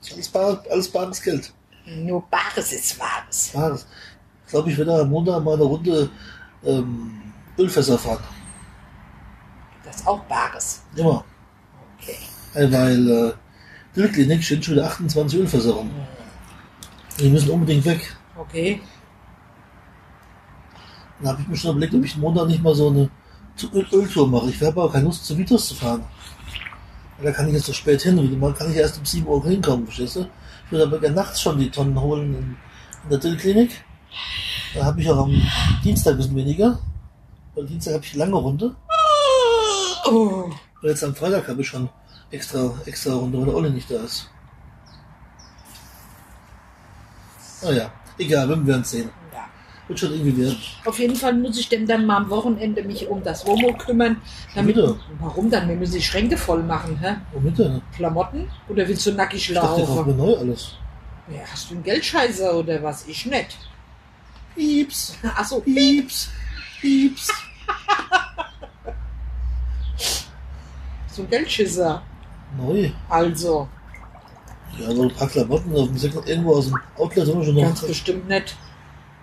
[0.00, 1.52] Das ist alles, bar, alles bares Geld.
[1.86, 3.50] Nur Bares ist Wahres.
[3.52, 3.86] Bares.
[4.44, 6.10] Ich glaube, ich werde am Montag mal eine Runde
[6.64, 7.22] ähm,
[7.58, 8.22] Ölfässer fahren.
[9.84, 10.82] Das ist auch Bares.
[10.94, 11.24] Immer.
[11.98, 12.16] Okay.
[12.54, 13.32] Äh, Weil äh,
[13.96, 15.90] Dillklinik stehen schon wieder 28 Ölfässer rum.
[17.22, 18.16] Die müssen unbedingt weg.
[18.36, 18.80] Okay.
[21.20, 23.08] Dann habe ich mir schon überlegt, ob ich Montag nicht mal so eine
[23.72, 24.50] Öl Öltour mache.
[24.50, 26.02] Ich habe aber keine Lust, zu Vitos zu fahren.
[27.16, 28.40] Weil da kann ich jetzt so spät hin.
[28.40, 30.26] Man kann ich erst um 7 Uhr hinkommen, verstehst du?
[30.66, 32.56] Ich würde aber gerne nachts schon die Tonnen holen in,
[33.04, 33.84] in der Dillklinik.
[34.74, 35.42] Da habe ich auch am
[35.84, 36.80] Dienstag ein bisschen weniger.
[37.54, 38.74] Weil Dienstag habe ich eine lange Runde.
[40.06, 40.50] Oh.
[40.82, 41.88] Und jetzt am Freitag habe ich schon
[42.32, 44.28] extra, extra Runde, weil der Olle nicht da ist.
[47.62, 49.08] Naja, egal, wenn wir uns sehen.
[49.32, 49.44] Ja.
[49.88, 50.56] Wird schon irgendwie werden.
[50.84, 54.16] Auf jeden Fall muss ich denn dann mal am Wochenende mich um das Womo kümmern.
[54.54, 54.76] Damit,
[55.20, 55.68] warum dann?
[55.68, 57.16] Wir müssen die Schränke voll machen, hä?
[57.32, 57.82] Womit denn?
[57.94, 58.48] Klamotten?
[58.68, 60.16] Oder willst du nackig Ich dachte, ich kaufe mir laufen?
[60.16, 60.74] neu alles.
[61.28, 63.06] Ja, hast du einen Geldscheißer oder was?
[63.06, 63.58] Ich nicht.
[64.54, 66.28] Pieps, Achso, pieps,
[66.80, 67.28] pieps.
[71.08, 72.02] so ein Geldschisser.
[72.56, 72.90] Neu.
[73.08, 73.68] Also,
[74.78, 77.54] Ja, so ein paar Klamotten auf dem Second irgendwo aus dem Outlet haben wir schon
[77.54, 77.62] noch.
[77.62, 78.56] ganz bestimmt nicht.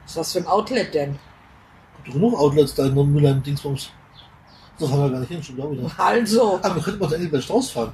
[0.04, 1.20] Was ist das für ein Outlet denn?
[2.04, 3.90] Gibt genug Outlets da in Mülheim Dingsbums.
[4.78, 5.82] So fahren wir gar nicht hin, schon glaube ich.
[5.82, 6.00] nicht.
[6.00, 7.92] Also, Ah, wir könnten mal zu Engelbert Strauß fahren.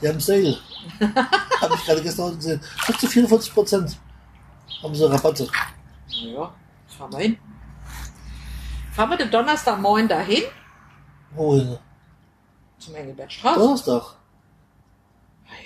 [0.00, 0.56] Die haben Sale.
[1.60, 2.60] Habe ich gerade gestern gesehen.
[2.86, 3.98] Bis zu 44 Prozent
[4.82, 5.48] haben sie Rabatte.
[6.08, 6.52] ja,
[6.86, 7.38] fahren wir hin.
[8.92, 10.42] Fahren wir den Donnerstagmorgen dahin?
[11.34, 11.78] Wohin?
[12.78, 13.58] Zum Engelbertstraße.
[13.58, 14.02] Donnerstag.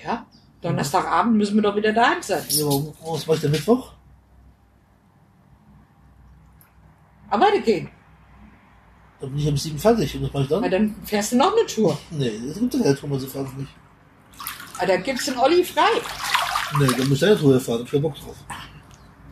[0.04, 0.26] Ja,
[0.62, 2.42] Donnerstagabend müssen wir doch wieder daheim sein.
[2.48, 3.92] Ja, was ich denn Mittwoch?
[7.30, 7.88] Aber weitergehen.
[9.20, 10.14] Dann bin ich sieben fertig.
[10.16, 10.70] Und was mache ich dann?
[10.70, 11.98] dann fährst du noch eine Tour.
[12.10, 13.68] Nee, es gibt ja keine Tour, so für mich.
[14.78, 15.82] Aber da gibt's den Olli frei.
[16.78, 17.82] Nee, dann muss ich eine Tour fahren.
[17.84, 18.36] Ich hab Bock drauf.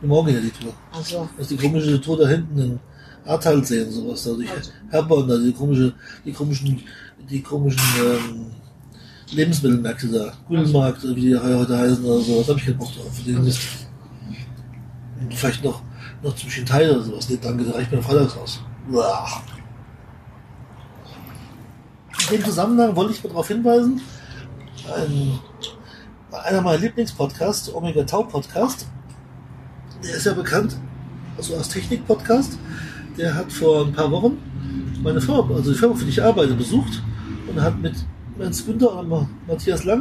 [0.01, 0.73] Die morgen ja die Tour.
[0.91, 2.79] Also, Das ist die komische Tour da hinten in
[3.25, 4.23] Ahrtalsee und sowas.
[4.23, 4.71] Da durch Also.
[4.89, 6.83] Herborn, da die komische, die komischen,
[7.29, 8.51] die komischen ähm,
[9.31, 10.33] Lebensmittelmärkte da.
[10.49, 10.63] Oder
[11.15, 12.47] wie die heute heißen oder sowas.
[12.47, 13.11] Da hab ich keinen Bock drauf.
[15.29, 15.81] Vielleicht noch,
[16.23, 17.29] noch zum Schinteil oder sowas.
[17.29, 18.61] Nee, danke, da reicht mir ein Freitagshaus.
[18.91, 19.43] Uah.
[22.31, 24.01] In dem Zusammenhang wollte ich mal darauf hinweisen,
[24.95, 25.39] ein,
[26.31, 28.87] einer meiner Lieblingspodcasts, Omega Tau Podcast,
[30.03, 30.77] der ist ja bekannt,
[31.37, 32.57] also als Technik-Podcast,
[33.17, 34.37] der hat vor ein paar Wochen
[35.01, 37.01] meine Firma, also die Firma, für die ich arbeite, besucht
[37.47, 37.95] und hat mit
[38.39, 39.99] Jens Günther und Ma- Matthias Lang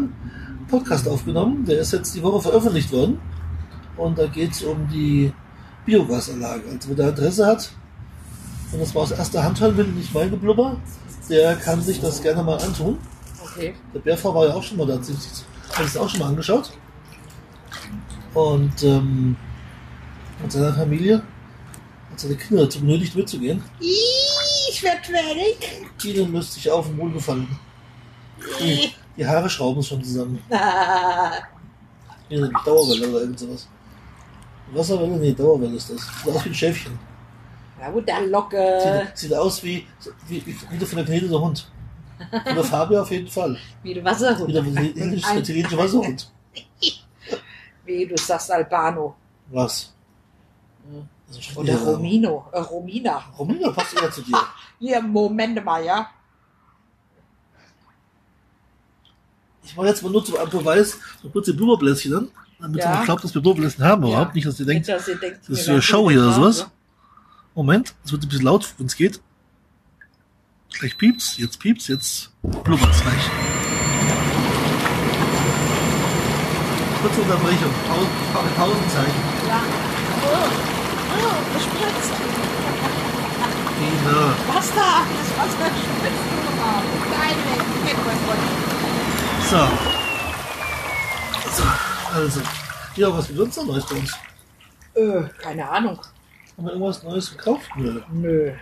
[0.49, 1.65] einen Podcast aufgenommen.
[1.65, 3.19] Der ist jetzt die Woche veröffentlicht worden
[3.97, 5.33] und da geht es um die
[5.85, 6.63] Biogasanlage.
[6.71, 7.73] Also wer da Interesse hat
[8.73, 10.77] und das mal aus erster Hand hören will, nicht mein Geblubber,
[11.29, 12.99] der kann sich das gerne mal antun.
[13.43, 13.75] okay.
[13.95, 15.17] Der Bärfahrer war ja auch schon mal da, hat sich
[15.77, 16.71] das auch schon mal angeschaut.
[18.35, 19.37] Und ähm,
[20.43, 21.23] mit seiner Familie
[22.11, 23.63] hat seine Kinder dazu benötigt mitzugehen.
[23.81, 25.89] Ich werd weg.
[26.05, 27.49] Ihnen löst sich auf und wohlgefallen.
[28.61, 30.43] Die, die Haare schrauben schon zusammen.
[30.51, 31.33] Ah,
[32.29, 33.69] Hier nämlich Dauerwelle oder irgend sowas.
[34.73, 35.17] Wasserwelle?
[35.17, 36.01] Nee, Dauerwelle ist das.
[36.25, 36.99] Sieht aus wie ein Schäfchen.
[37.81, 39.07] Na gut, der Locke.
[39.15, 39.87] Sieht, sieht aus wie,
[40.27, 41.71] wie, wie, wie von der Knete der Hund.
[42.45, 43.57] Von der Farbe auf jeden Fall.
[43.83, 44.49] Wie der Wasserhund.
[44.49, 44.65] Wie der
[45.37, 46.31] italienische, Wasserhund.
[47.87, 49.15] Wie du sagst Albano.
[49.51, 49.95] Was?
[51.41, 52.47] Schon Oder Romino.
[52.53, 53.23] Äh, Romina.
[53.39, 54.37] Romina passt eher zu dir.
[54.79, 56.11] Hier, Moment mal, ja.
[59.71, 62.29] Ich mache jetzt mal nur zum Beweis so kurz die Blubberbläschen an,
[62.61, 63.01] damit Ja.
[63.01, 64.09] ihr glaubt, dass wir Blubberbläschen haben Ja.
[64.09, 64.35] überhaupt.
[64.35, 66.33] Nicht, dass ihr denkt, Nicht, dass ihr denkt, das ist hier wären Show hier oder
[66.33, 66.67] sowas.
[67.55, 69.21] Moment, es wird ein bisschen laut, wenn es geht.
[70.79, 73.31] Gleich piept's, jetzt piept's, jetzt blubbert's gleich.
[77.03, 79.23] Kurze Unterbrechung, Pause, Pa- Pausenzeichen.
[79.49, 79.61] Ja.
[80.25, 80.49] Oh,
[81.15, 82.13] oh, gespritzt.
[83.81, 85.03] Ina, Was da?
[85.07, 86.83] Das Wasser spritzt du mal.
[87.13, 87.55] Deine,
[87.87, 88.78] kennt man wohl.
[89.51, 89.57] So.
[91.57, 91.65] So,
[92.15, 92.41] also.
[92.97, 94.13] Ja, was noch Neues bei uns?
[94.95, 95.99] Äh, keine Ahnung.
[96.57, 97.69] Haben wir irgendwas Neues gekauft?
[97.77, 98.01] Nö.
[98.13, 98.53] Nö.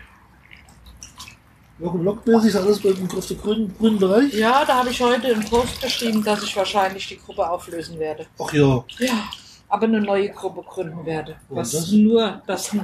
[2.44, 4.32] Ist alles dem grünen, grünen Bereich?
[4.32, 8.26] Ja, da habe ich heute einen Post geschrieben, dass ich wahrscheinlich die Gruppe auflösen werde.
[8.38, 9.24] Ach ja, Ja,
[9.68, 11.36] aber eine neue Gruppe gründen werde.
[11.48, 11.90] Und Was das?
[11.90, 12.74] nur, das,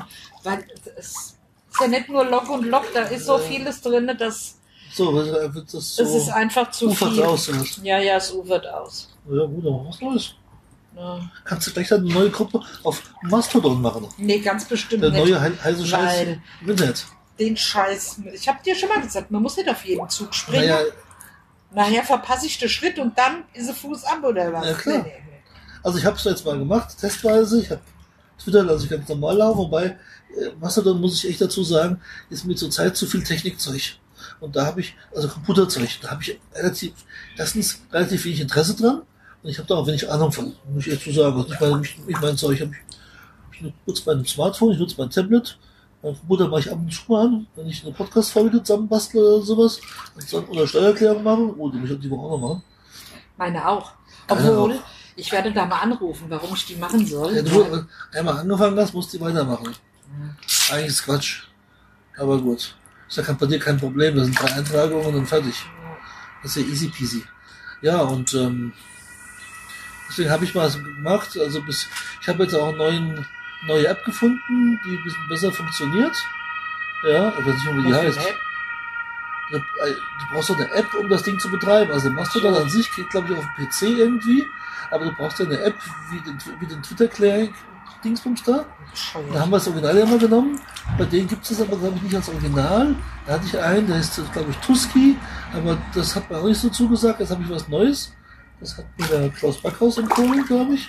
[0.42, 0.64] weil
[0.96, 1.36] es
[1.70, 4.58] ist ja nicht nur Lock und Lock, da ist so vieles drin, dass
[4.94, 6.02] so, was äh, wird das so?
[6.02, 7.22] es ist einfach zu ufert's viel.
[7.56, 7.80] aus.
[7.82, 9.08] Ja, ja, es ufert aus.
[9.28, 10.34] Ja gut, aber was Neues.
[10.96, 11.20] Ja.
[11.44, 14.06] Kannst du gleich dann eine neue Gruppe auf Mastodon machen?
[14.18, 15.24] Nee, ganz bestimmt Der nicht.
[15.24, 16.26] neue hei- heiße Scheiß
[16.60, 17.06] im Internet.
[17.38, 18.20] Den Scheiß.
[18.34, 20.68] Ich habe dir schon mal gesagt, man muss nicht auf jeden Zug springen.
[20.68, 20.80] Naja,
[21.74, 24.66] Nachher verpasse ich den Schritt und dann ist er Fuß ab oder was?
[24.66, 24.98] Ja, klar.
[24.98, 25.42] Nee, nee, nee.
[25.82, 27.62] also ich habe es jetzt mal gemacht, testweise.
[27.62, 27.80] Ich habe
[28.38, 29.96] Twitter lasse ich ganz normal laufen, wobei äh,
[30.60, 33.80] Mastodon, muss ich echt dazu sagen, ist mir zurzeit zu viel Technikzeug.
[34.42, 36.94] Und da habe ich, also Computerzeug, da habe ich relativ,
[37.38, 39.02] erstens relativ wenig Interesse dran
[39.40, 41.36] und ich habe da auch wenig Ahnung von, muss ich dazu sagen.
[41.36, 42.68] Also ich meine, nicht, nicht mein Zeug, ich,
[43.52, 45.56] ich nutze mein Smartphone, ich nutze mein Tablet,
[46.02, 49.44] mein Computer mache ich ab und zu mal an, wenn ich eine Podcast-Folge zusammenbastle oder
[49.44, 49.80] sowas,
[50.50, 52.62] oder Steuererklärung mache, oh, die muss ich die Woche auch noch machen.
[53.36, 53.92] Meine auch.
[54.26, 54.80] Obwohl,
[55.14, 57.36] ich werde da mal anrufen, warum ich die machen soll.
[57.36, 59.68] Ja, du äh, einmal angefangen hast, musst du weitermachen.
[59.68, 60.36] Mhm.
[60.72, 61.44] Eigentlich ist Quatsch.
[62.18, 62.74] Aber gut.
[63.16, 64.16] Kein- bei dir kein Problem.
[64.16, 65.54] Das sind drei Eintragungen und dann fertig.
[66.42, 67.24] Das ist ja easy peasy.
[67.82, 68.72] Ja, und ähm,
[70.08, 71.36] deswegen habe ich mal so gemacht.
[71.38, 71.88] Also bis
[72.20, 73.26] ich habe jetzt auch neuen
[73.66, 76.16] neue App gefunden, die ein bisschen besser funktioniert.
[77.08, 78.18] Ja, ich weiß nicht, wie die Was heißt.
[78.18, 78.36] eine App?
[79.50, 79.60] Du
[80.32, 81.92] brauchst doch eine App, um das Ding zu betreiben.
[81.92, 84.46] Also machst du dann an sich, geht glaube ich auf dem PC irgendwie,
[84.90, 85.74] aber du brauchst ja eine App
[86.10, 86.82] wie den, wie den
[88.02, 88.64] Twitter-Dingsbums da.
[89.32, 90.60] Da haben wir das Original ja mal genommen.
[90.98, 92.94] Bei denen gibt es das aber, glaube ich, nicht als Original.
[93.26, 95.16] Da hatte ich einen, der ist, glaube ich, Tuski,
[95.54, 97.20] aber das hat mir auch nicht so zugesagt.
[97.20, 98.12] Jetzt habe ich was Neues.
[98.60, 100.88] Das hat mir der Klaus Backhaus empfohlen, glaube ich.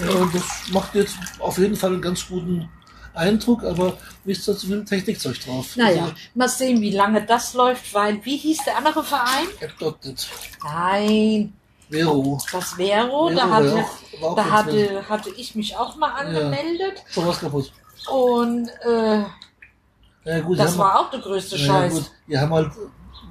[0.00, 2.68] Ja, und das macht jetzt auf jeden Fall einen ganz guten
[3.14, 5.76] Eindruck, aber nicht so viel Technikzeug drauf.
[5.76, 9.46] Naja, Also, mal sehen, wie lange das läuft, weil, wie hieß der andere Verein?
[9.60, 10.28] App.net.
[10.62, 11.52] Nein,
[11.90, 12.38] Vero.
[12.52, 13.84] das Vero, Vero da, hatte,
[14.20, 17.72] ja da hatte, hatte ich mich auch mal angemeldet Schon was kaputt.
[18.10, 19.22] und äh,
[20.24, 21.94] Ja, gut, das war auch der größte Ja, Scheiß.
[21.94, 22.70] gut, die haben halt,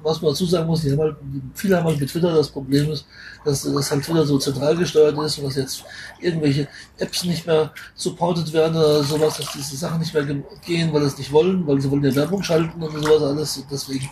[0.02, 1.16] was man dazu sagen muss, haben halt,
[1.54, 3.06] viele haben halt mit Twitter das Problem ist,
[3.44, 5.84] dass das halt Twitter so zentral gesteuert ist und dass jetzt
[6.20, 6.66] irgendwelche
[6.98, 11.02] Apps nicht mehr supported werden oder sowas, dass diese Sachen nicht mehr ge- gehen, weil
[11.02, 13.56] sie es nicht wollen, weil sie wollen ja Werbung schalten und sowas alles.
[13.58, 14.08] Und deswegen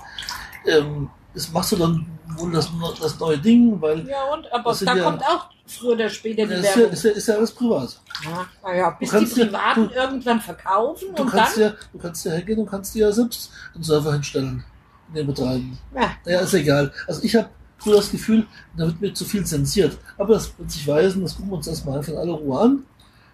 [0.66, 2.04] ähm, das machst du dann
[2.38, 2.68] wohl das,
[3.00, 4.50] das neue Ding, weil Ja, und?
[4.52, 6.92] Aber da ja- kommt auch früher oder später die das ist ja, Werbung.
[6.92, 8.00] ist, ja, ist ja alles privat.
[8.24, 11.62] Ja, naja, bis die kannst ja- Privaten du- irgendwann verkaufen Du und kannst dann.
[11.62, 14.64] ja, du kannst ja hergehen und kannst dir ja selbst einen Server hinstellen
[15.08, 15.78] und den betreiben.
[15.94, 16.92] Ja, Naja, ist egal.
[17.06, 17.48] Also ich habe
[17.84, 18.46] so das Gefühl,
[18.76, 19.96] da wird mir zu viel zensiert.
[20.18, 22.82] Aber das wird sich weisen, das gucken wir uns erstmal einfach in aller Ruhe an.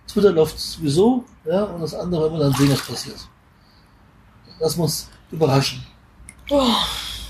[0.08, 3.16] Twitter läuft sowieso, ja, und das andere werden wir dann sehen, was passiert.
[4.58, 5.84] Lass uns überraschen.
[6.50, 6.66] oh,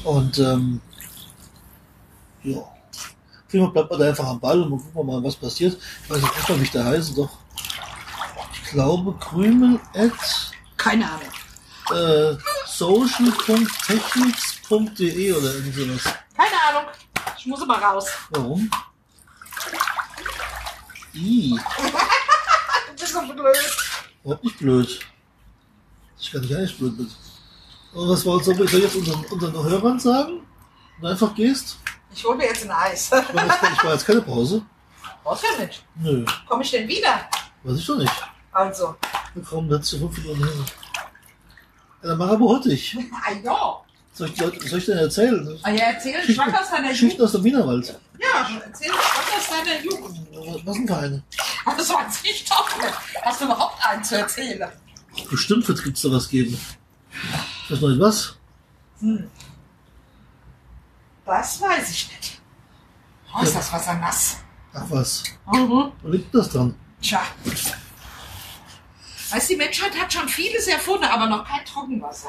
[0.04, 0.80] Und ähm,
[2.42, 2.58] ja.
[3.48, 5.76] Fall bleibt man da einfach am Ball und dann gucken wir mal, was passiert.
[6.04, 7.28] Ich weiß nicht wie ich da heiße, doch.
[8.54, 10.12] Ich glaube, Krümel at
[10.78, 11.28] keine Ahnung.
[11.92, 12.34] äh,
[12.66, 16.04] social.technics.de oder irgend sowas.
[16.34, 16.84] Keine Ahnung.
[17.38, 18.06] Ich muss aber raus.
[18.30, 18.70] Warum?
[21.14, 21.58] I,
[22.88, 23.56] Du bist so blöd.
[24.24, 25.00] überhaupt nicht blöd.
[26.18, 27.10] Ich kann nicht eigentlich blöd mit.
[27.94, 30.40] Und was war, soll ich soll jetzt unseren, unseren Hörern sagen?
[30.96, 31.78] Wenn du einfach gehst?
[32.14, 33.10] Ich hole mir jetzt ein Eis.
[33.12, 34.62] Ich mache jetzt, ich mache jetzt keine Pause.
[35.22, 35.84] Brauchst ja nicht.
[35.96, 37.28] Nö, Komme ich denn wieder?
[37.64, 38.12] weiß ich doch nicht.
[38.52, 38.94] Also.
[39.34, 40.64] Wir kommen jetzt zu fünf Minuten hin.
[42.02, 42.96] Ja, dann mach aber hurtig.
[43.24, 43.78] Ah ja.
[44.14, 44.36] Soll ich,
[44.68, 45.58] soll ich denn erzählen?
[45.62, 47.22] Ah ja, erzähl Geschichten- schwanger aus deiner Geschichten Jugend.
[47.24, 47.98] aus dem Wienerwald.
[48.20, 50.26] Ja, erzähl schwanger aus deiner Jugend.
[50.34, 51.22] Was was denn für eine?
[51.64, 52.94] Das weiß ich doch nicht.
[53.22, 54.68] Hast du überhaupt einen zu erzählen?
[55.30, 56.58] Bestimmt wird es da was geben.
[57.68, 58.36] Was noch nicht was?
[59.00, 59.28] Hm.
[61.24, 62.40] Das weiß ich nicht.
[63.34, 64.36] Oh, ist das Wasser nass?
[64.74, 65.22] Ach was.
[65.52, 65.92] Mhm.
[66.02, 66.74] Wo liegt das dran?
[67.00, 67.20] Tja.
[69.30, 72.28] Weißt du, die Menschheit hat schon vieles erfunden, aber noch kein Trockenwasser.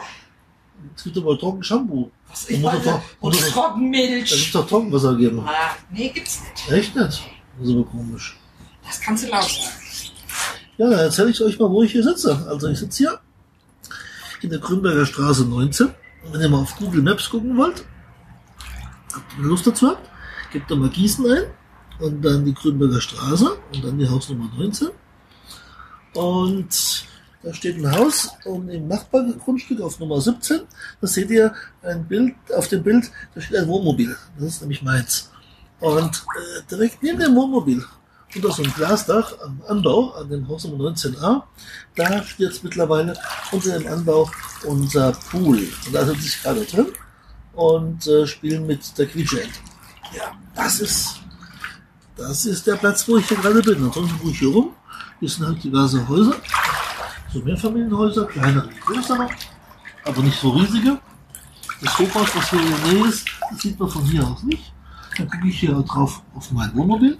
[0.95, 2.11] Es gibt aber trocken Shampoo.
[2.29, 4.31] Was ich weiß, doch- und doch- Da gibt Trockenmilch.
[4.31, 5.43] es doch Trockenwasser geben.
[5.45, 6.71] Ah, nee, gibt's nicht.
[6.71, 7.21] Echt nicht?
[7.59, 8.37] Das ist aber komisch.
[8.85, 9.73] Das kannst du laut sagen.
[10.77, 12.45] Ja, dann erzähle ich euch mal, wo ich hier sitze.
[12.49, 13.19] Also ich sitze hier
[14.43, 15.87] in der Grünberger Straße 19.
[15.87, 17.85] Und wenn ihr mal auf Google Maps gucken wollt,
[19.13, 20.09] habt ihr Lust dazu habt,
[20.51, 21.43] gebt da mal Gießen ein
[21.99, 24.89] und dann die Grünberger Straße und dann die Hausnummer 19.
[26.15, 27.05] Und
[27.43, 30.61] da steht ein Haus und im Nachbargrundstück auf Nummer 17,
[31.01, 34.15] da seht ihr ein Bild, auf dem Bild, da steht ein Wohnmobil.
[34.37, 35.29] Das ist nämlich meins.
[35.79, 37.83] Und äh, direkt neben dem Wohnmobil
[38.35, 41.43] unter so einem Glasdach am Anbau, an dem Haus Nummer 19a,
[41.95, 43.13] da steht jetzt mittlerweile
[43.51, 44.29] unter dem Anbau
[44.65, 45.67] unser Pool.
[45.85, 46.87] Und da sitze ich gerade drin
[47.53, 49.59] und äh, spielen mit der Quietscheente.
[50.15, 51.19] Ja, das ist,
[52.15, 53.83] das ist der Platz, wo ich hier gerade bin.
[53.83, 54.75] Ansonsten gucke ich hier rum.
[55.19, 56.35] Hier sind halt diverse Häuser.
[57.31, 59.27] So Mehrfamilienhäuser, kleinere größere,
[60.05, 60.99] aber nicht so riesige.
[61.81, 63.25] Das Hochhaus, was hier in der Nähe ist,
[63.57, 64.71] sieht man von hier aus nicht.
[65.17, 67.17] Dann gucke ich hier drauf auf mein Wohnmobil.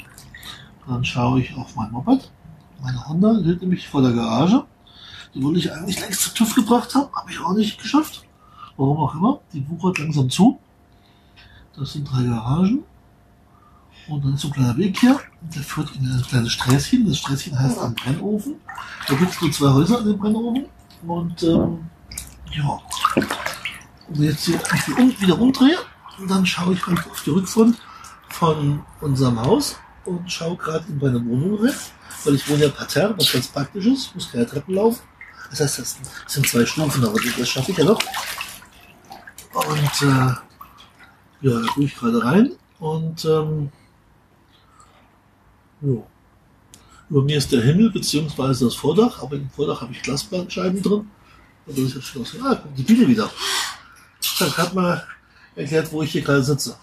[0.88, 2.32] Dann schaue ich auf mein Moped.
[2.82, 4.66] Meine Honda steht nämlich vor der Garage.
[5.34, 8.24] Die wollte ich eigentlich längst zu TÜV gebracht haben, habe ich auch nicht geschafft.
[8.78, 9.40] Warum auch immer.
[9.54, 10.60] Die wuchert langsam zu.
[11.76, 12.84] Das sind drei Garagen.
[14.10, 15.20] Und dann ist so ein kleiner Weg hier.
[15.42, 17.08] Der führt in ein kleines Sträßchen.
[17.08, 18.56] Das Sträßchen heißt ein Brennofen.
[19.08, 20.66] Da gibt es nur zwei Häuser an dem Brennofen.
[21.08, 21.86] Und ähm,
[22.52, 22.80] ja.
[24.10, 24.60] Und jetzt hier
[24.98, 25.78] mich wieder um- umdrehe.
[26.20, 27.78] Und dann schaue ich auf die Rückfront
[28.30, 31.76] von unserem Haus und schaue gerade in meine Wohnung rein,
[32.24, 35.02] weil ich wohne ja parterre, was ganz praktisch ist, muss keine Treppen laufen.
[35.50, 38.00] Das heißt, das sind zwei Stufen, aber das schaffe ich ja noch.
[39.54, 40.34] Und äh,
[41.42, 43.72] ja, da gehe ich gerade rein und ähm,
[45.82, 46.04] ja.
[47.10, 51.12] Über mir ist der Himmel beziehungsweise das Vordach, aber im Vordach habe ich Glasscheiben drin.
[51.66, 52.42] Und das ist jetzt schlossen.
[52.44, 53.30] Ah, kommt die Biene wieder.
[54.40, 55.08] Habe gerade mal
[55.56, 56.76] erklärt, wo ich hier gerade sitze.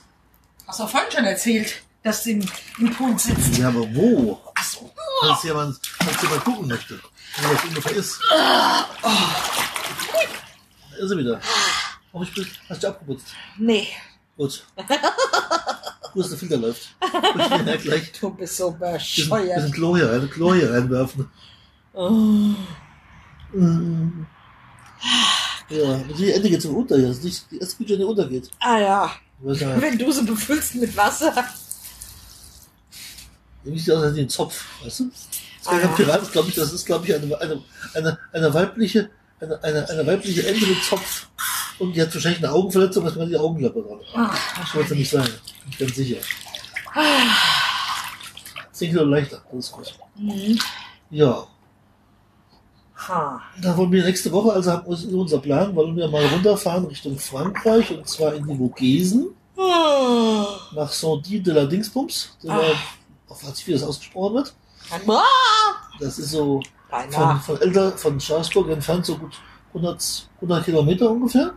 [0.66, 2.46] Hast du vorhin schon erzählt, dass sie im,
[2.78, 3.60] im Pool sitzen.
[3.60, 4.40] Ja, aber wo?
[4.54, 4.90] Ach so.
[5.20, 6.98] falls jemand, falls jemand gucken möchte,
[7.42, 8.18] wo das ungefähr ist.
[8.30, 8.86] Da
[10.98, 11.40] ist sie wieder.
[12.12, 13.26] Hoffe ich, bin- hast du abgeputzt.
[13.58, 13.86] Nee,
[14.36, 14.64] Gut.
[16.14, 16.96] Wo ist der Filter läuft.
[17.00, 19.54] Und ich ja gleich du bist so ein bisschen, bescheuert.
[19.56, 21.30] bisschen Klo hier rein, Klo hier reinwerfen.
[21.92, 22.54] Oh.
[25.68, 27.08] Ja, die Ende geht so unter hier.
[27.08, 28.50] Das ist nicht, die erste Güte, die untergeht.
[28.58, 31.32] Ah ja, wenn du sie befüllst mit Wasser.
[33.64, 35.10] Nicht aus als ein Zopf, weißt du?
[35.10, 35.28] Das
[35.66, 35.86] Ah.
[35.88, 37.62] Pirat glaube ich, das ist, glaube ich, eine, eine,
[37.94, 41.26] eine, eine weibliche, eine, eine, eine weibliche Ente mit Zopf.
[41.78, 44.00] Und die hat wahrscheinlich eine Augenverletzung, was man die Augenklappe dran.
[44.14, 45.24] Ach, Das wollte nicht sein.
[45.24, 46.16] Bin ich ganz sicher.
[48.72, 49.92] 10 Kilo leichter, ist gut.
[50.16, 50.58] Mhm.
[51.10, 51.46] Ja,
[53.08, 53.40] Ha.
[53.62, 57.18] da wollen wir nächste Woche, also haben wir unser Plan, wollen wir mal runterfahren Richtung
[57.18, 59.28] Frankreich und zwar in die Vogesen.
[59.56, 60.46] Oh.
[60.74, 62.72] nach Saint-Dié de la Dingsbums, Ah.
[63.30, 64.54] Auf was wie das ausgesprochen wird.
[65.08, 65.22] Ah.
[65.98, 66.60] Das ist so
[67.10, 69.32] von, von älter, von Straßburg entfernt so gut
[69.68, 71.52] 100, 100 Kilometer ungefähr.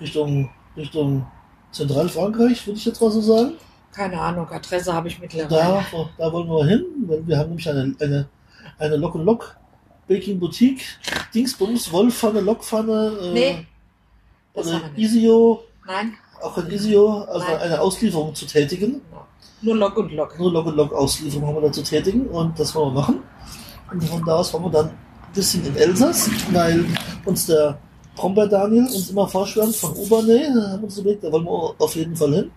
[0.00, 1.26] Richtung, Richtung
[1.72, 3.54] Zentralfrankreich, würde ich jetzt mal so sagen.
[3.92, 5.84] Keine Ahnung, Adresse habe ich Da, mittlerweile.
[6.18, 8.28] da wollen wir hin, weil wir haben nämlich eine, eine,
[8.78, 9.56] eine Lock and Lock
[10.08, 10.84] Baking Boutique,
[11.32, 13.66] Dingsbums, Wollpfanne, Lockpfanne, äh, Nee,
[14.52, 14.82] oder.
[14.96, 17.58] Isio, Nein, auch in Isio, also Nein.
[17.58, 19.00] eine Auslieferung zu tätigen.
[19.64, 20.38] Nur Lock und Lock.
[20.38, 23.22] nur Log- und Log-Auslieferung haben wir da zu tätigen und das wollen wir machen.
[23.90, 26.84] Und von da aus wollen wir dann ein bisschen in Elsass, weil
[27.24, 27.78] uns der
[28.16, 30.46] Brombeer Daniel uns immer vorschwärmt von Obernay.
[30.54, 32.50] Da haben wir uns überlegt, da wollen wir auf jeden Fall hin.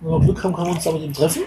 [0.00, 1.42] Wenn wir Glück haben, können wir uns da mit ihm treffen.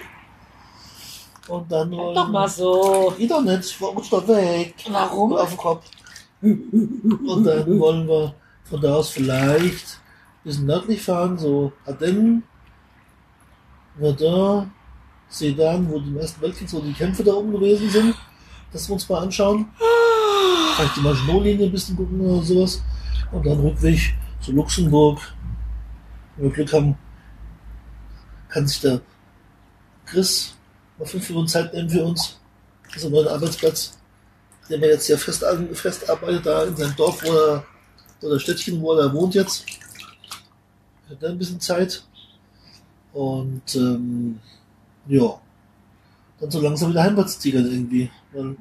[1.48, 3.14] Und dann wollen Doch mal so.
[3.18, 4.76] Ich doch nicht, ich rutscht doch weg.
[4.90, 5.34] Warum?
[5.34, 5.86] Auf den Kopf.
[6.42, 12.44] Und dann wollen wir von da aus vielleicht ein bisschen nördlich fahren, so Ardennen,
[14.00, 14.72] Verdun,
[15.30, 18.16] Sedan, wo die Ersten Weltkrieg so die Kämpfe da oben gewesen sind.
[18.72, 19.68] Das wir uns mal anschauen.
[20.76, 22.82] Vielleicht die Maginot-Linie ein bisschen gucken oder sowas.
[23.32, 25.20] Und dann Rückweg zu Luxemburg.
[26.36, 26.98] Wenn wir Glück haben,
[28.48, 29.02] kann sich der
[30.06, 30.56] Chris
[30.98, 32.40] mal fünf Minuten Zeit nehmen für uns.
[32.86, 34.00] Das ist ein neuer Arbeitsplatz,
[34.68, 37.64] den wir jetzt ja fest, fest arbeitet, da in seinem Dorf, wo er,
[38.22, 39.66] oder Städtchen, wo er da wohnt jetzt.
[41.10, 42.04] Hat da ein bisschen Zeit.
[43.14, 44.40] Und ähm,
[45.08, 45.40] ja,
[46.40, 48.10] dann so langsam wieder heimwärts tigern irgendwie.
[48.32, 48.58] Weil, Mhm.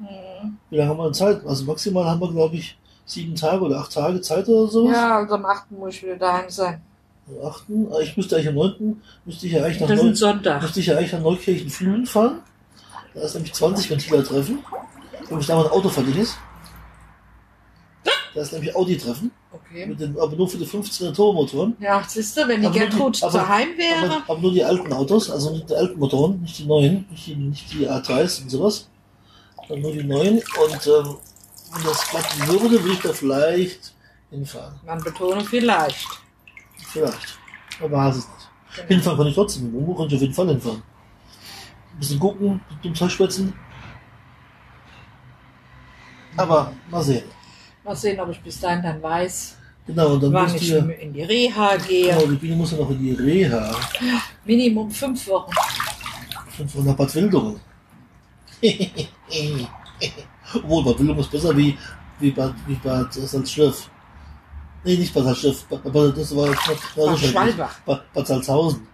[0.69, 1.45] wie lange haben wir denn Zeit?
[1.45, 4.95] Also maximal haben wir, glaube ich, sieben Tage oder acht Tage Zeit oder sowas.
[4.95, 5.71] Ja, also am 8.
[5.71, 6.81] muss ich wieder daheim sein.
[7.27, 10.79] Am achten, ah, ich müsste eigentlich am neunten, müsste ich ja eigentlich nach, Neu müsste
[10.79, 12.39] ich ja eigentlich nach Neukirchen Flühen fahren.
[13.13, 14.59] Da ist nämlich 20 Ventiler treffen.
[15.29, 16.37] Wenn ich da mal ein Auto fertig ist.
[18.35, 19.31] Da ist nämlich Audi treffen.
[19.51, 19.87] Okay.
[19.87, 21.75] Mit den, aber nur für die 15er Turbomotoren.
[21.79, 24.05] Ja, siehst du, wenn die Aber nur die- Gertrud aber- daheim wäre.
[24.05, 27.25] Aber, aber nur die alten Autos, also nicht die alten Motoren, nicht die neuen, nicht
[27.27, 28.87] die, nicht die A3s und sowas,
[29.67, 30.37] sondern nur die neuen.
[30.37, 31.17] Und ähm,
[31.73, 33.93] wenn das klappen würde, würde ich da vielleicht
[34.29, 34.79] hinfahren.
[34.85, 36.07] Man betone vielleicht.
[36.91, 37.39] Vielleicht.
[37.81, 38.35] Aber weiß es nicht.
[38.75, 38.87] Genau.
[38.89, 39.71] Hinfahren kann ich trotzdem.
[39.71, 40.83] Mit Umo kann ich auf jeden Fall hinfahren.
[41.93, 43.53] Ein bisschen gucken, mit dem Zeug schwätzen.
[46.37, 47.23] Aber mal sehen.
[47.89, 49.55] Mal sehen, ob ich bis dahin dann weiß,
[49.87, 52.13] Genau, und dann wann ich die, in die Reha gehe.
[52.13, 53.75] genau, die Biene muss ja noch in die Reha.
[54.45, 55.51] Minimum fünf Wochen.
[56.59, 57.59] Und von der Bad Wildungen.
[60.53, 61.75] Obwohl, Bad Wildungen ist besser wie,
[62.19, 63.89] wie Bad, wie Bad Salzschlirf.
[64.83, 65.63] Nee, nicht Bad Salzschlirf.
[65.65, 67.31] Bad, Bad, das war, das war Bad schrecklich.
[67.31, 67.79] Schwalbach.
[67.87, 68.87] Bad, Bad Salzhausen.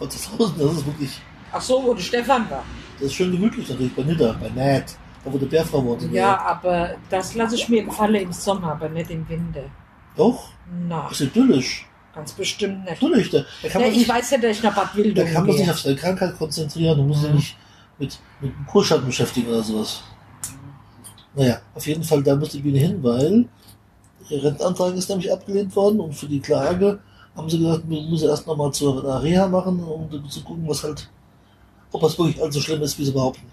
[0.00, 1.20] Bad Salzhausen, das ist wirklich,
[1.52, 2.64] Ach so, wo der Stefan war.
[2.98, 6.10] das ist schön gemütlich natürlich, bei Nidda, bei Nat, da der Bärfrau wohnt.
[6.12, 9.62] Ja, aber das lasse ich mir gefallen im Sommer, aber nicht im Winter.
[10.16, 10.50] Doch,
[10.88, 11.86] Na, ist idyllisch.
[12.14, 13.00] ganz bestimmt nicht.
[13.00, 15.32] Natürlich, da, da kann Ja, man ich weiß ja, dass ich nach Bad da Wildungen
[15.32, 17.36] kann man sich auf seine Krankheit konzentrieren und muss sich Mhm.
[17.36, 17.56] nicht
[17.98, 20.02] mit, mit dem Kurschatten beschäftigen oder sowas.
[21.34, 23.48] Naja, auf jeden Fall, da muss die Biene hin, weil
[24.28, 26.98] ihr Rentenantrag ist nämlich abgelehnt worden und für die Klage
[27.34, 31.08] haben sie gesagt, man muss erst nochmal zur Reha machen, um zu gucken, was halt,
[31.90, 33.46] ob das wirklich allzu schlimm ist, wie sie behaupten.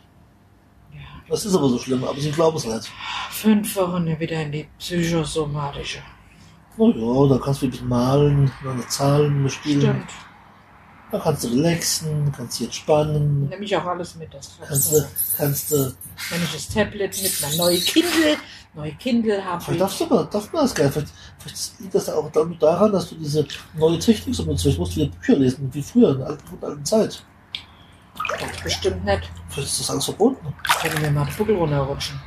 [1.30, 2.92] Das ist aber so schlimm, aber sie glauben es nicht.
[3.32, 6.00] fünf Wochen wieder in die psychosomatische.
[6.78, 10.10] Na ja, da kannst du bisschen malen, deine Zahlen spielen, Stimmt.
[11.12, 14.34] da kannst du relaxen, kannst dich entspannen, Nehme ich auch alles mit.
[14.34, 15.06] Das kannst du,
[15.38, 15.76] kannst du,
[16.30, 18.38] Wenn ich das Tablet mit einer neuen Kindle,
[18.74, 19.62] neue Kindle habe.
[19.62, 23.10] vielleicht darfst du aber, darf man das nicht, vielleicht, vielleicht liegt das auch daran, dass
[23.10, 26.18] du diese neue Technik so benutzt, vielleicht musst du wieder Bücher lesen, wie früher, in
[26.20, 27.24] der alten, guten alten Zeit.
[28.40, 29.32] Ganz bestimmt nicht.
[29.50, 30.54] Vielleicht ist das alles verboten.
[30.68, 32.20] Ich könnte mir mal den Buckel runterrutschen.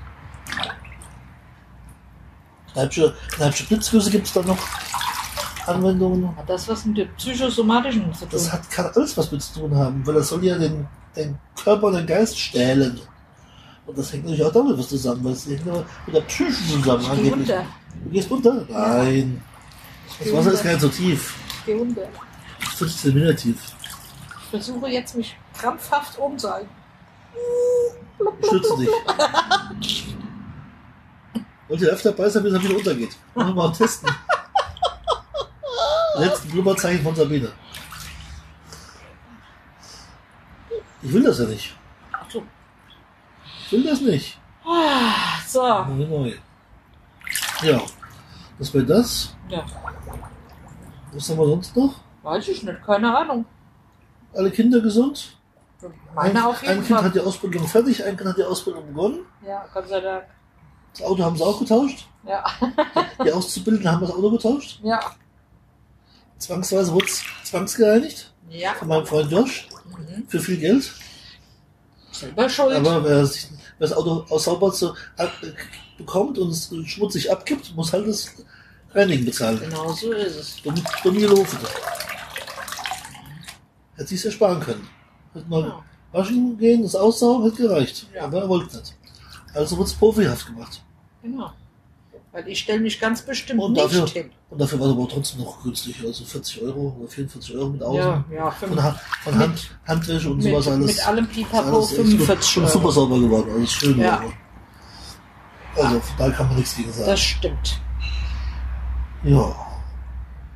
[2.72, 4.58] Kneipsche, Kneipsche Blitzfüße gibt es da noch
[5.66, 6.34] Anwendungen.
[6.36, 8.28] Hat das was mit dem psychosomatischen zu tun?
[8.32, 11.38] Das hat, kann alles was mit zu tun haben, weil das soll ja den, deinen
[11.62, 12.98] Körper und deinen Geist stählen.
[13.86, 17.02] Und das hängt natürlich auch damit was zusammen, weil es hängt mit der Psyche zusammen.
[17.02, 17.32] Ich geh angeblich.
[17.32, 17.64] unter.
[18.04, 18.66] Du gehst unter?
[18.68, 19.42] Nein.
[20.18, 20.52] Das Wasser unter.
[20.52, 21.34] ist gar nicht so tief.
[21.48, 22.02] Ich geh unter.
[22.76, 23.56] 15 Meter tief.
[24.52, 26.68] Ich versuche jetzt mich krampfhaft umzuhalten.
[28.44, 30.14] Stütze dich.
[31.68, 33.16] Wollt ihr öfter dabei sein, bis er wieder untergeht?
[33.34, 34.10] Wir mal testen.
[36.18, 37.50] Letzten Blubberzeichen von Sabine.
[41.00, 41.74] Ich will das ja nicht.
[42.12, 42.42] Ach so.
[43.64, 44.38] Ich will das nicht.
[44.66, 45.62] Ah, So.
[45.84, 46.34] Neu, neu.
[47.62, 47.80] Ja.
[48.58, 49.34] Das wäre das.
[49.48, 49.64] Ja.
[51.12, 51.94] Was haben wir sonst noch?
[52.22, 53.46] Weiß ich nicht, keine Ahnung.
[54.34, 55.36] Alle Kinder gesund?
[56.14, 57.04] Meine ein, auf jeden ein Kind Fall.
[57.04, 59.20] hat die Ausbildung fertig, ein Kind hat die Ausbildung begonnen.
[59.46, 60.24] Ja, Gott sei Dank.
[60.92, 62.06] Das Auto haben sie auch getauscht.
[62.26, 62.44] Ja.
[63.24, 64.78] Die Auszubildenden haben das Auto getauscht.
[64.82, 65.00] Ja.
[66.38, 68.74] Zwangsweise wurde es zwangsgereinigt Ja.
[68.74, 70.26] von meinem Freund Josh Mhm.
[70.28, 70.92] für viel Geld.
[72.12, 72.76] Selber schuld.
[72.76, 75.30] Aber wer, sich, wer das Auto aus sauber zu, ab,
[75.98, 78.30] bekommt und es schmutzig abgibt, muss halt das
[78.94, 79.58] Reinigen bezahlen.
[79.60, 80.62] genau so ist es.
[80.62, 81.58] Dumm, dumm gelaufen.
[84.02, 84.88] Hätte sich ja sparen können.
[85.32, 85.82] Hätte mal Ja.
[86.12, 88.06] waschen gehen, das aussaugen, hätte gereicht.
[88.14, 88.24] Ja.
[88.24, 88.94] Aber er wollte nicht.
[89.54, 90.82] Also wurde es profihaft gemacht.
[91.22, 91.52] Genau.
[92.32, 94.30] Weil ich stelle mich ganz bestimmt Und nicht dafür- hin.
[94.50, 95.96] Und dafür war es aber trotzdem noch günstig.
[96.04, 97.96] Also 40 Euro oder 44 Euro mit Außen.
[97.98, 100.86] Ja, ja, Von, Ha- von Hand, Handwäsche und mit, sowas alles.
[100.96, 102.90] mit allem Pipapo alles echt 45 schon super Euro.
[102.92, 103.50] sauber geworden.
[103.54, 103.98] Alles schön.
[104.00, 104.22] Ja.
[105.76, 107.06] Also von da kann man nichts gegen sagen.
[107.06, 107.80] Das stimmt.
[109.24, 109.54] ja.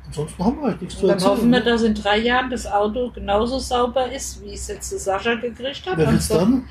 [0.07, 1.31] Ansonsten haben wir halt nichts zu Und dann erzählen.
[1.31, 5.35] hoffen wir, dass in drei Jahren das Auto genauso sauber ist, wie es jetzt Sascha
[5.35, 5.97] gekriegt hat.
[5.97, 6.67] Wer Und will's dann?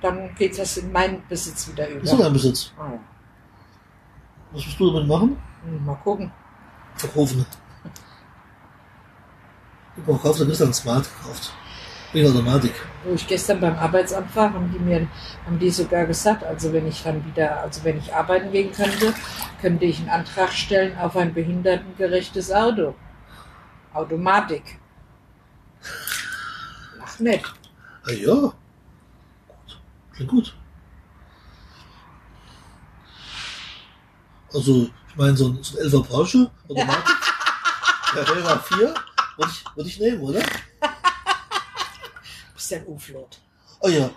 [0.00, 2.02] Dann geht das in meinen Besitz wieder über.
[2.04, 2.72] Ist doch dein Besitz.
[2.78, 3.00] Ah, ja.
[4.52, 5.36] Was willst du damit machen?
[5.64, 6.30] Hm, Mal gucken.
[6.94, 7.44] Verkaufen.
[9.96, 11.52] Ich habe gekauft, dann ist dann Smart gekauft.
[12.12, 12.72] Wegen Automatik.
[13.04, 15.06] Wo ich gestern beim Arbeitsamt war, haben die mir,
[15.44, 19.12] haben die sogar gesagt, also wenn ich dann wieder, also wenn ich arbeiten gehen könnte,
[19.60, 22.94] könnte ich einen Antrag stellen auf ein behindertengerechtes Auto.
[23.92, 24.78] Automatik.
[26.98, 27.44] Lach nicht.
[28.04, 28.34] Ah ja.
[28.34, 29.80] Gut.
[30.14, 30.54] Klingt gut.
[34.54, 37.16] Also, ich meine, so ein, so ein 11er Porsche, Automatik,
[38.12, 40.40] Carrera 4, würde ich, würd ich nehmen, oder?
[42.58, 43.38] Bist ja ein U-Flot.
[43.80, 44.10] Ah ja.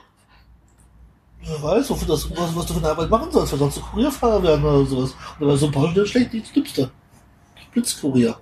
[1.44, 4.42] Wer weiß, das, was, was du für eine Arbeit machen sollst, vielleicht sollst du Kurierfahrer
[4.42, 5.14] werden oder sowas.
[5.39, 6.89] Oder so Porsche, der ist schlecht, die nimmst du.
[7.72, 8.36] Blitzkurier.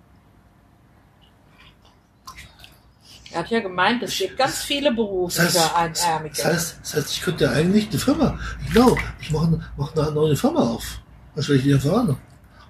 [3.32, 6.36] Er hat ja gemeint, es gibt ganz viele Berufe Das heißt, für Einärmige.
[6.38, 8.40] das heißt, das heißt, ich könnte ja eigentlich eine Firma,
[8.72, 11.02] genau, ich mache eine, mach eine neue Firma auf.
[11.36, 12.08] Dann stelle ich die an.
[12.08, 12.18] Und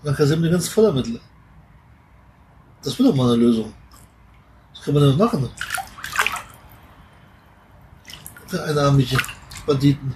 [0.04, 1.22] dann kassieren wir die ganzen Fördermittel.
[2.84, 3.72] Das wäre doch mal eine Lösung.
[4.74, 5.50] Das kann man dann machen.
[8.50, 9.16] Für einarmige
[9.68, 10.16] Banditen.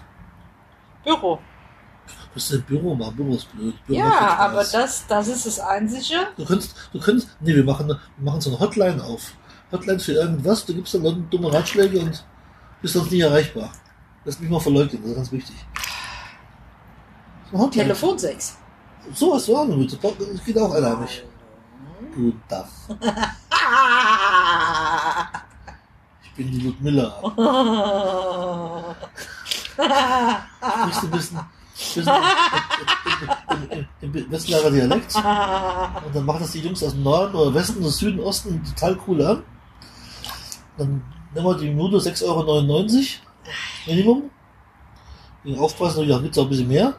[1.03, 1.37] Büro.
[2.33, 3.15] Das ist ein Büro machen.
[3.15, 3.75] Büro ist blöd.
[3.85, 6.15] Büro Ja, aber das, das ist das Einzige.
[6.35, 9.33] Du könntest, du könntest, nee, wir machen, wir machen so eine Hotline auf.
[9.71, 12.25] Hotline für irgendwas, du gibst dann Leuten dumme Ratschläge und
[12.81, 13.69] bist sonst nicht erreichbar.
[14.25, 15.55] Das ist nicht mal verleugnen, das ist ganz wichtig.
[17.51, 17.69] So eine.
[17.69, 18.57] Telefonsex.
[19.13, 19.93] So was du auch noch mit.
[19.93, 21.23] Das geht auch einheimisch.
[22.15, 22.65] Guten Tag.
[26.35, 27.13] Ich bin die Ludmilla.
[30.81, 31.39] Sprichst du ein bisschen,
[31.75, 32.13] bisschen
[33.49, 35.15] im, im, im, im Westlager Dialekt?
[35.15, 35.23] Und
[36.15, 39.23] dann machen das die Jungs aus dem Norden oder Westen oder Süden, Osten total cool
[39.23, 39.43] an.
[40.79, 41.03] Dann
[41.35, 42.61] nehmen wir die Minute 6,99 Euro
[43.85, 44.31] Minimum.
[45.43, 46.95] Wegen Aufpreis natürlich auch gibt's auch ein bisschen mehr.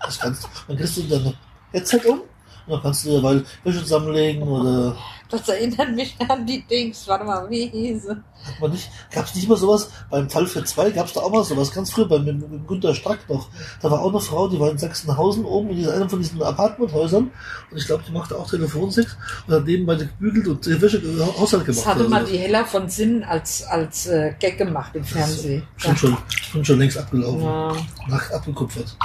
[0.00, 1.34] Das kannst, dann kriegst du dein
[1.72, 2.26] Headset um und
[2.68, 4.96] dann kannst du dir Wäsche zusammenlegen oder
[5.30, 7.06] Das erinnert mich an die Dings.
[7.06, 8.16] Warte mal, wie hieß es?
[8.46, 11.44] hat man nicht, gab's nicht mal sowas, beim Fall für zwei gab's da auch mal
[11.44, 13.48] sowas, ganz früher bei mit, mit Günter Strack noch.
[13.82, 16.42] Da war auch eine Frau, die war in Sachsenhausen oben in dieser, einem von diesen
[16.42, 17.30] Apartmenthäusern
[17.70, 19.16] und ich glaube, die machte auch Telefonsex
[19.46, 21.80] und hat nebenbei gebügelt und die Wäsche, äh, Haushalt gemacht.
[21.80, 25.66] Das hatte oder mal die Hella von Sinn als, als äh, Gag gemacht im Fernsehen.
[25.76, 27.42] Schon, schon, schon, schon längst abgelaufen.
[27.42, 27.76] Ja.
[28.08, 28.96] Nach, abgekupfert.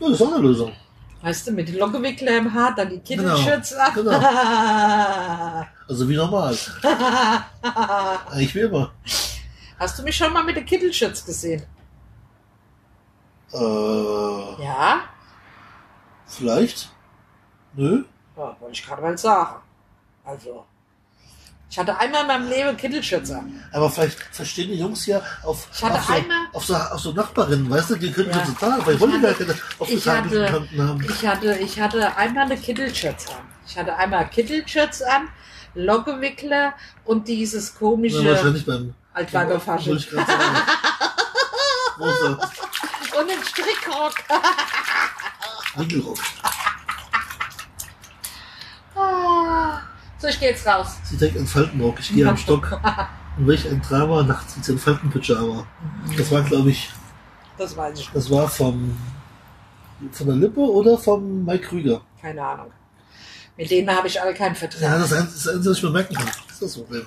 [0.00, 0.72] Ja, das ist auch eine Lösung.
[1.22, 3.94] Weißt du, mit den Lockenwickler im Haar, dann die Genau, Kittelschürze an.
[3.94, 5.64] genau.
[5.88, 6.56] Also wie normal.
[8.30, 8.92] Eigentlich wie immer.
[9.78, 11.62] Hast du mich schon mal mit der Kittelschürze gesehen?
[13.52, 15.00] Äh, Ja?
[16.26, 16.90] vielleicht?
[17.74, 18.04] Nö?
[18.36, 19.60] Ja, wollte ich gerade mal sagen.
[20.24, 20.64] Also,
[21.72, 23.64] ich hatte einmal in meinem Leben Kittelschürze an.
[23.72, 27.00] Aber vielleicht verstehen die Jungs ja auf, Ich hatte auf, so, einmal- auf, so, auf
[27.00, 28.36] so Nachbarinnen, weißt du, die können Ja.
[28.40, 28.44] ja.
[28.44, 31.02] total, weil ich wollte hatte- keine ich hatte- haben.
[31.08, 33.36] Ich hatte, ich hatte einmal eine Kittelschürze an.
[33.66, 35.28] Ich hatte einmal Kittelschürze an,
[35.74, 36.74] Lockenwickler
[37.06, 38.22] und dieses Ja, komische.
[38.22, 38.94] wahrscheinlich beim.
[41.98, 42.38] Rosa.
[43.18, 44.14] Und einen Strickrock.
[45.76, 46.18] Wickelrock.
[50.22, 50.86] So, ich gehe jetzt raus.
[51.02, 51.98] Sie trägt einen Faltenrock.
[51.98, 52.80] Ich gehe am Stock.
[53.36, 54.22] Und welch ein Drama.
[54.22, 55.66] Nachts sie ein Faltenpyjama.
[56.16, 56.90] Das war, glaube ich,
[57.58, 58.08] Das weiß ich.
[58.14, 58.96] das war vom,
[60.12, 62.02] von der Lippe oder vom Mike Krüger.
[62.20, 62.70] Keine Ahnung.
[63.56, 64.80] Mit denen habe ich alle keinen Vertrag.
[64.80, 66.26] Ja, das ist das Einzige, was ich mir merken kann.
[66.26, 67.06] Das ist das Problem.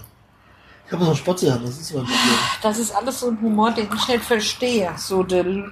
[0.85, 2.37] Ich habe so einen Spotze haben, das ist mein Problem.
[2.61, 4.91] Das ist alles so ein Humor, den ich nicht verstehe.
[4.97, 5.63] So der, äh,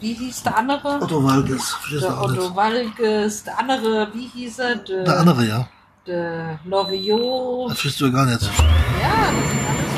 [0.00, 1.00] wie hieß der andere?
[1.02, 1.76] Otto Walges.
[2.00, 2.22] Der?
[2.22, 4.76] Otto Walges, der andere, wie hieß er?
[4.76, 5.68] Der, Der andere, ja.
[6.06, 7.70] Der Loriot.
[7.70, 8.40] Das verstehst du ja gar nicht.
[8.42, 9.90] Ja, das sind alles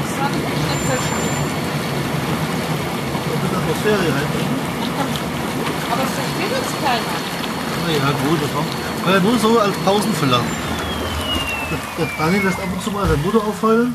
[0.86, 1.28] verstehe.
[3.32, 4.56] Und in Atmosphäre reinbringen.
[5.92, 7.14] Aber es versteht jetzt keiner.
[7.88, 10.40] Ja, gut, das war ja nur so als Pausenfüller.
[11.70, 13.94] Der der Daniel lässt ab und zu mal seine Mutter aufheulen.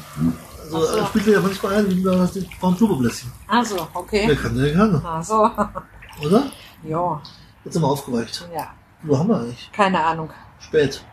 [0.66, 0.98] Also so.
[0.98, 3.32] er spielt ja manchmal ein, wie man das vom Turbobläschen.
[3.48, 4.36] Also, Der okay.
[4.36, 5.06] kann, der kann.
[5.06, 5.50] Also,
[6.24, 6.44] Oder?
[6.84, 7.22] ja,
[7.64, 8.48] Jetzt sind wir aufgeweicht.
[8.56, 8.68] ja,
[9.04, 9.70] Wo haben wir eigentlich?
[9.72, 10.30] keine Ahnung.
[10.60, 11.04] Spät.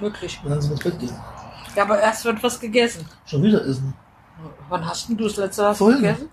[0.00, 0.40] Wirklich.
[0.44, 1.16] Dann sind wir ins Bett gehen.
[1.76, 3.04] Ja, aber erst wird was gegessen.
[3.26, 3.94] Schon wieder essen.
[4.68, 6.00] Wann hast denn du das letzte Vorhin.
[6.02, 6.28] gegessen?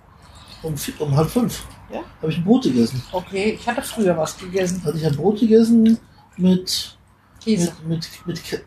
[0.64, 2.02] Um, vier, um halb fünf Ja.
[2.22, 3.02] habe ich ein Brot gegessen.
[3.12, 4.84] Okay, ich hatte früher was gegessen.
[4.86, 5.98] Hatte ich ein Brot gegessen
[6.38, 6.98] mit,
[7.44, 7.74] Käse.
[7.88, 8.62] mit, mit, mit Kä-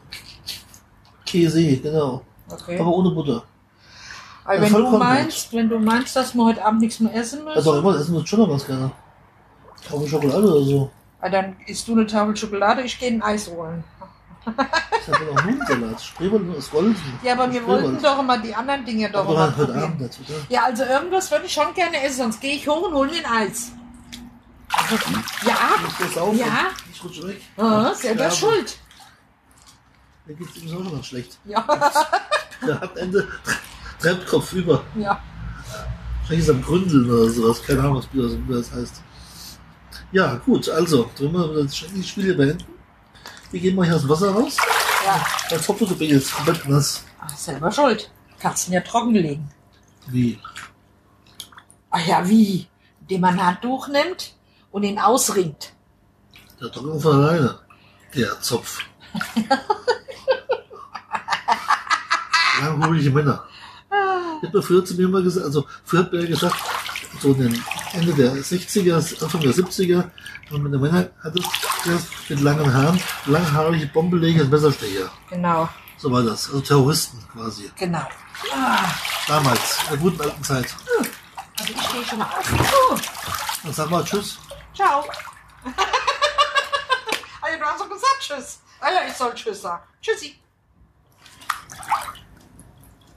[1.24, 2.22] Käse, genau.
[2.50, 2.78] Okay.
[2.78, 3.44] Aber ohne Butter.
[4.44, 7.44] Aber Ja, wenn du meinst, wenn du meinst, dass wir heute Abend nichts mehr essen
[7.44, 8.90] müssen, Also auch immer, essen wir schon noch was gerne.
[9.88, 10.90] Tafel Schokolade oder so.
[11.20, 13.84] ah, dann isst du eine Tafel Schokolade, ich gehe ein Eis holen.
[14.46, 16.02] Ich habe noch Nudelsalat.
[16.02, 16.96] Spreewald ist Rolsen.
[17.22, 19.74] Ja, aber wir wollten doch immer die anderen Dinge doch Aber halt heute.
[19.74, 20.38] Abend nicht, oder?
[20.48, 23.18] Ja, also irgendwas würde ich schon gerne essen, sonst gehe ich hoch und hole mir
[23.26, 23.72] ein Eis.
[25.46, 25.56] Ja,
[25.88, 26.34] Ich das auf.
[26.36, 26.46] Ja.
[26.92, 27.40] Ich rutsche weg.
[27.56, 28.34] ah, selber Sterbe.
[28.54, 28.78] schuld.
[30.26, 31.38] Mir geht's ihm auch schon ganz schlecht.
[31.44, 31.64] Ja,
[32.66, 33.28] Der hat Ende
[34.00, 34.82] treibt Kopf über.
[34.96, 35.20] ja.
[36.26, 37.62] Vielleicht ist am Gründeln oder sowas.
[37.62, 38.08] Keine Ahnung, was
[38.48, 39.02] das heißt.
[40.12, 42.64] Ja, gut, also, wollen wir das Spiel hier beenden?
[43.54, 44.56] Wir gehen mal hier dem Wasser raus.
[45.06, 45.24] ja.
[45.48, 47.04] Als Hopfe du jetzt komplett nass.
[47.20, 48.10] Ach, selber schuld.
[48.40, 49.48] Kannst ihn ja trocken legen.
[50.08, 50.40] Wie?
[51.88, 52.66] Ach ja, wie?
[53.02, 54.34] Indem man ein Handtuch nimmt
[54.72, 55.72] und ihn ausringt.
[56.60, 57.60] Der Trocken von alleine.
[58.12, 58.80] Der Zopf.
[62.60, 63.44] Langholige Männer.
[64.42, 66.56] Hat mir früher zu mir immer gesagt, also früher hat mir gesagt,
[67.20, 70.10] so in den Ende der 60er, Anfang der 70er,
[70.50, 71.40] wenn man eine Männer hatte,
[71.86, 75.10] der mit langen Haaren, langhaarige Bombenleger, Messerstecher.
[75.30, 76.46] Genau, So war das.
[76.48, 77.70] Also Terroristen quasi.
[77.76, 78.06] genau.
[78.52, 78.84] Ah,
[79.28, 80.74] Damals, in der guten alten Zeit.
[81.58, 82.52] also ich stehe schon mal auf.
[82.52, 82.96] Uh,
[83.62, 84.38] Dann sag mal Tschüss.
[84.74, 85.04] ciao.
[85.64, 88.58] ja, du hast doch gesagt Tschüss.
[88.80, 89.82] Ah ja, ich soll Tschüss sagen.
[90.02, 90.38] Tschüssi.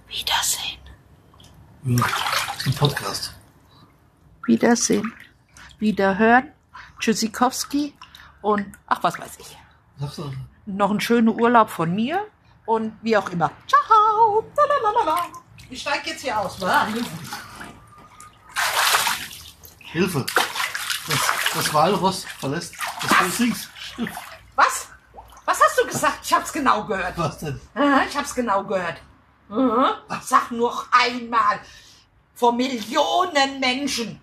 [0.07, 0.79] Wiedersehen.
[1.83, 2.05] Ja,
[2.65, 3.33] ein Podcast.
[4.47, 5.13] Wiedersehen.
[5.79, 6.51] Wiederhören.
[6.99, 7.93] Tschüssikowski.
[8.41, 9.57] Und ach, was weiß ich.
[10.65, 12.25] Noch einen schönen Urlaub von mir.
[12.65, 13.51] Und wie auch immer.
[13.67, 14.43] Ciao.
[14.55, 15.27] Lalalala.
[15.69, 16.59] Ich steige jetzt hier aus.
[16.61, 16.87] wa?
[19.79, 20.25] Hilfe.
[21.07, 21.19] Das,
[21.53, 23.69] das Walross verlässt das Pulsings.
[24.55, 24.87] Was?
[25.45, 26.19] Was hast du gesagt?
[26.23, 27.17] Ich hab's genau gehört.
[27.17, 27.59] Was denn?
[28.09, 28.97] Ich hab's genau gehört.
[30.21, 31.59] Sag nur einmal.
[32.35, 34.21] Vor Millionen Menschen.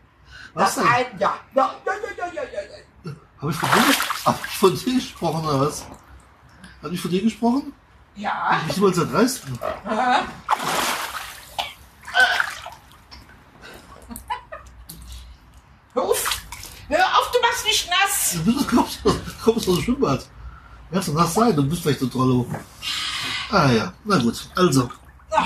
[0.54, 0.86] Was denn?
[0.86, 1.34] ein, ja.
[1.54, 2.60] Ja, ja, ja, ja, ja,
[3.04, 3.12] ja.
[3.40, 3.94] Habe ich von dir,
[4.24, 5.84] hab ich von dir gesprochen oder was?
[6.82, 7.72] Habe ich von dir gesprochen?
[8.16, 8.60] Ja.
[8.68, 9.58] Ich will zerdreisten.
[9.84, 10.22] Aha.
[15.94, 16.42] Hör auf.
[16.88, 18.36] Hör auf, du machst mich nass.
[18.44, 19.00] Du kommst,
[19.42, 20.26] kommst aus dem Schwimmbad.
[20.92, 22.46] Kannst du nass sein, du bist vielleicht so Trollo.
[23.50, 24.48] Ah ja, na gut.
[24.54, 24.88] Also,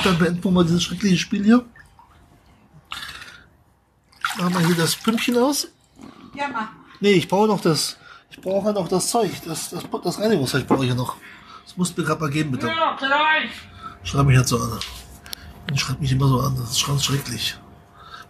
[0.04, 1.64] dann beenden wir mal dieses schreckliche Spiel hier.
[4.38, 5.68] Machen wir hier das Pümpchen aus.
[6.34, 6.68] Ja, Mann.
[7.00, 7.96] Nee, ich brauche noch das.
[8.30, 9.30] Ich brauche noch das Zeug.
[9.44, 11.16] Das, das, das Reinigungszeug brauche ich ja noch.
[11.64, 12.68] Das musst du mir gerade mal geben, bitte.
[12.68, 13.50] Ja, gleich.
[14.04, 14.78] Schreib mich jetzt so an.
[15.72, 16.56] Ich schreibe mich immer so an.
[16.56, 17.56] Das ist ganz schrecklich.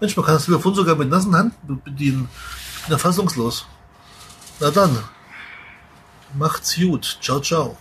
[0.01, 2.29] Mensch, man kann das Telefon sogar mit nassen Händen be- bedienen.
[2.77, 3.67] Ich bin ja fassungslos.
[4.61, 4.99] Na dann.
[6.35, 7.19] Macht's gut.
[7.21, 7.77] Ciao, ciao.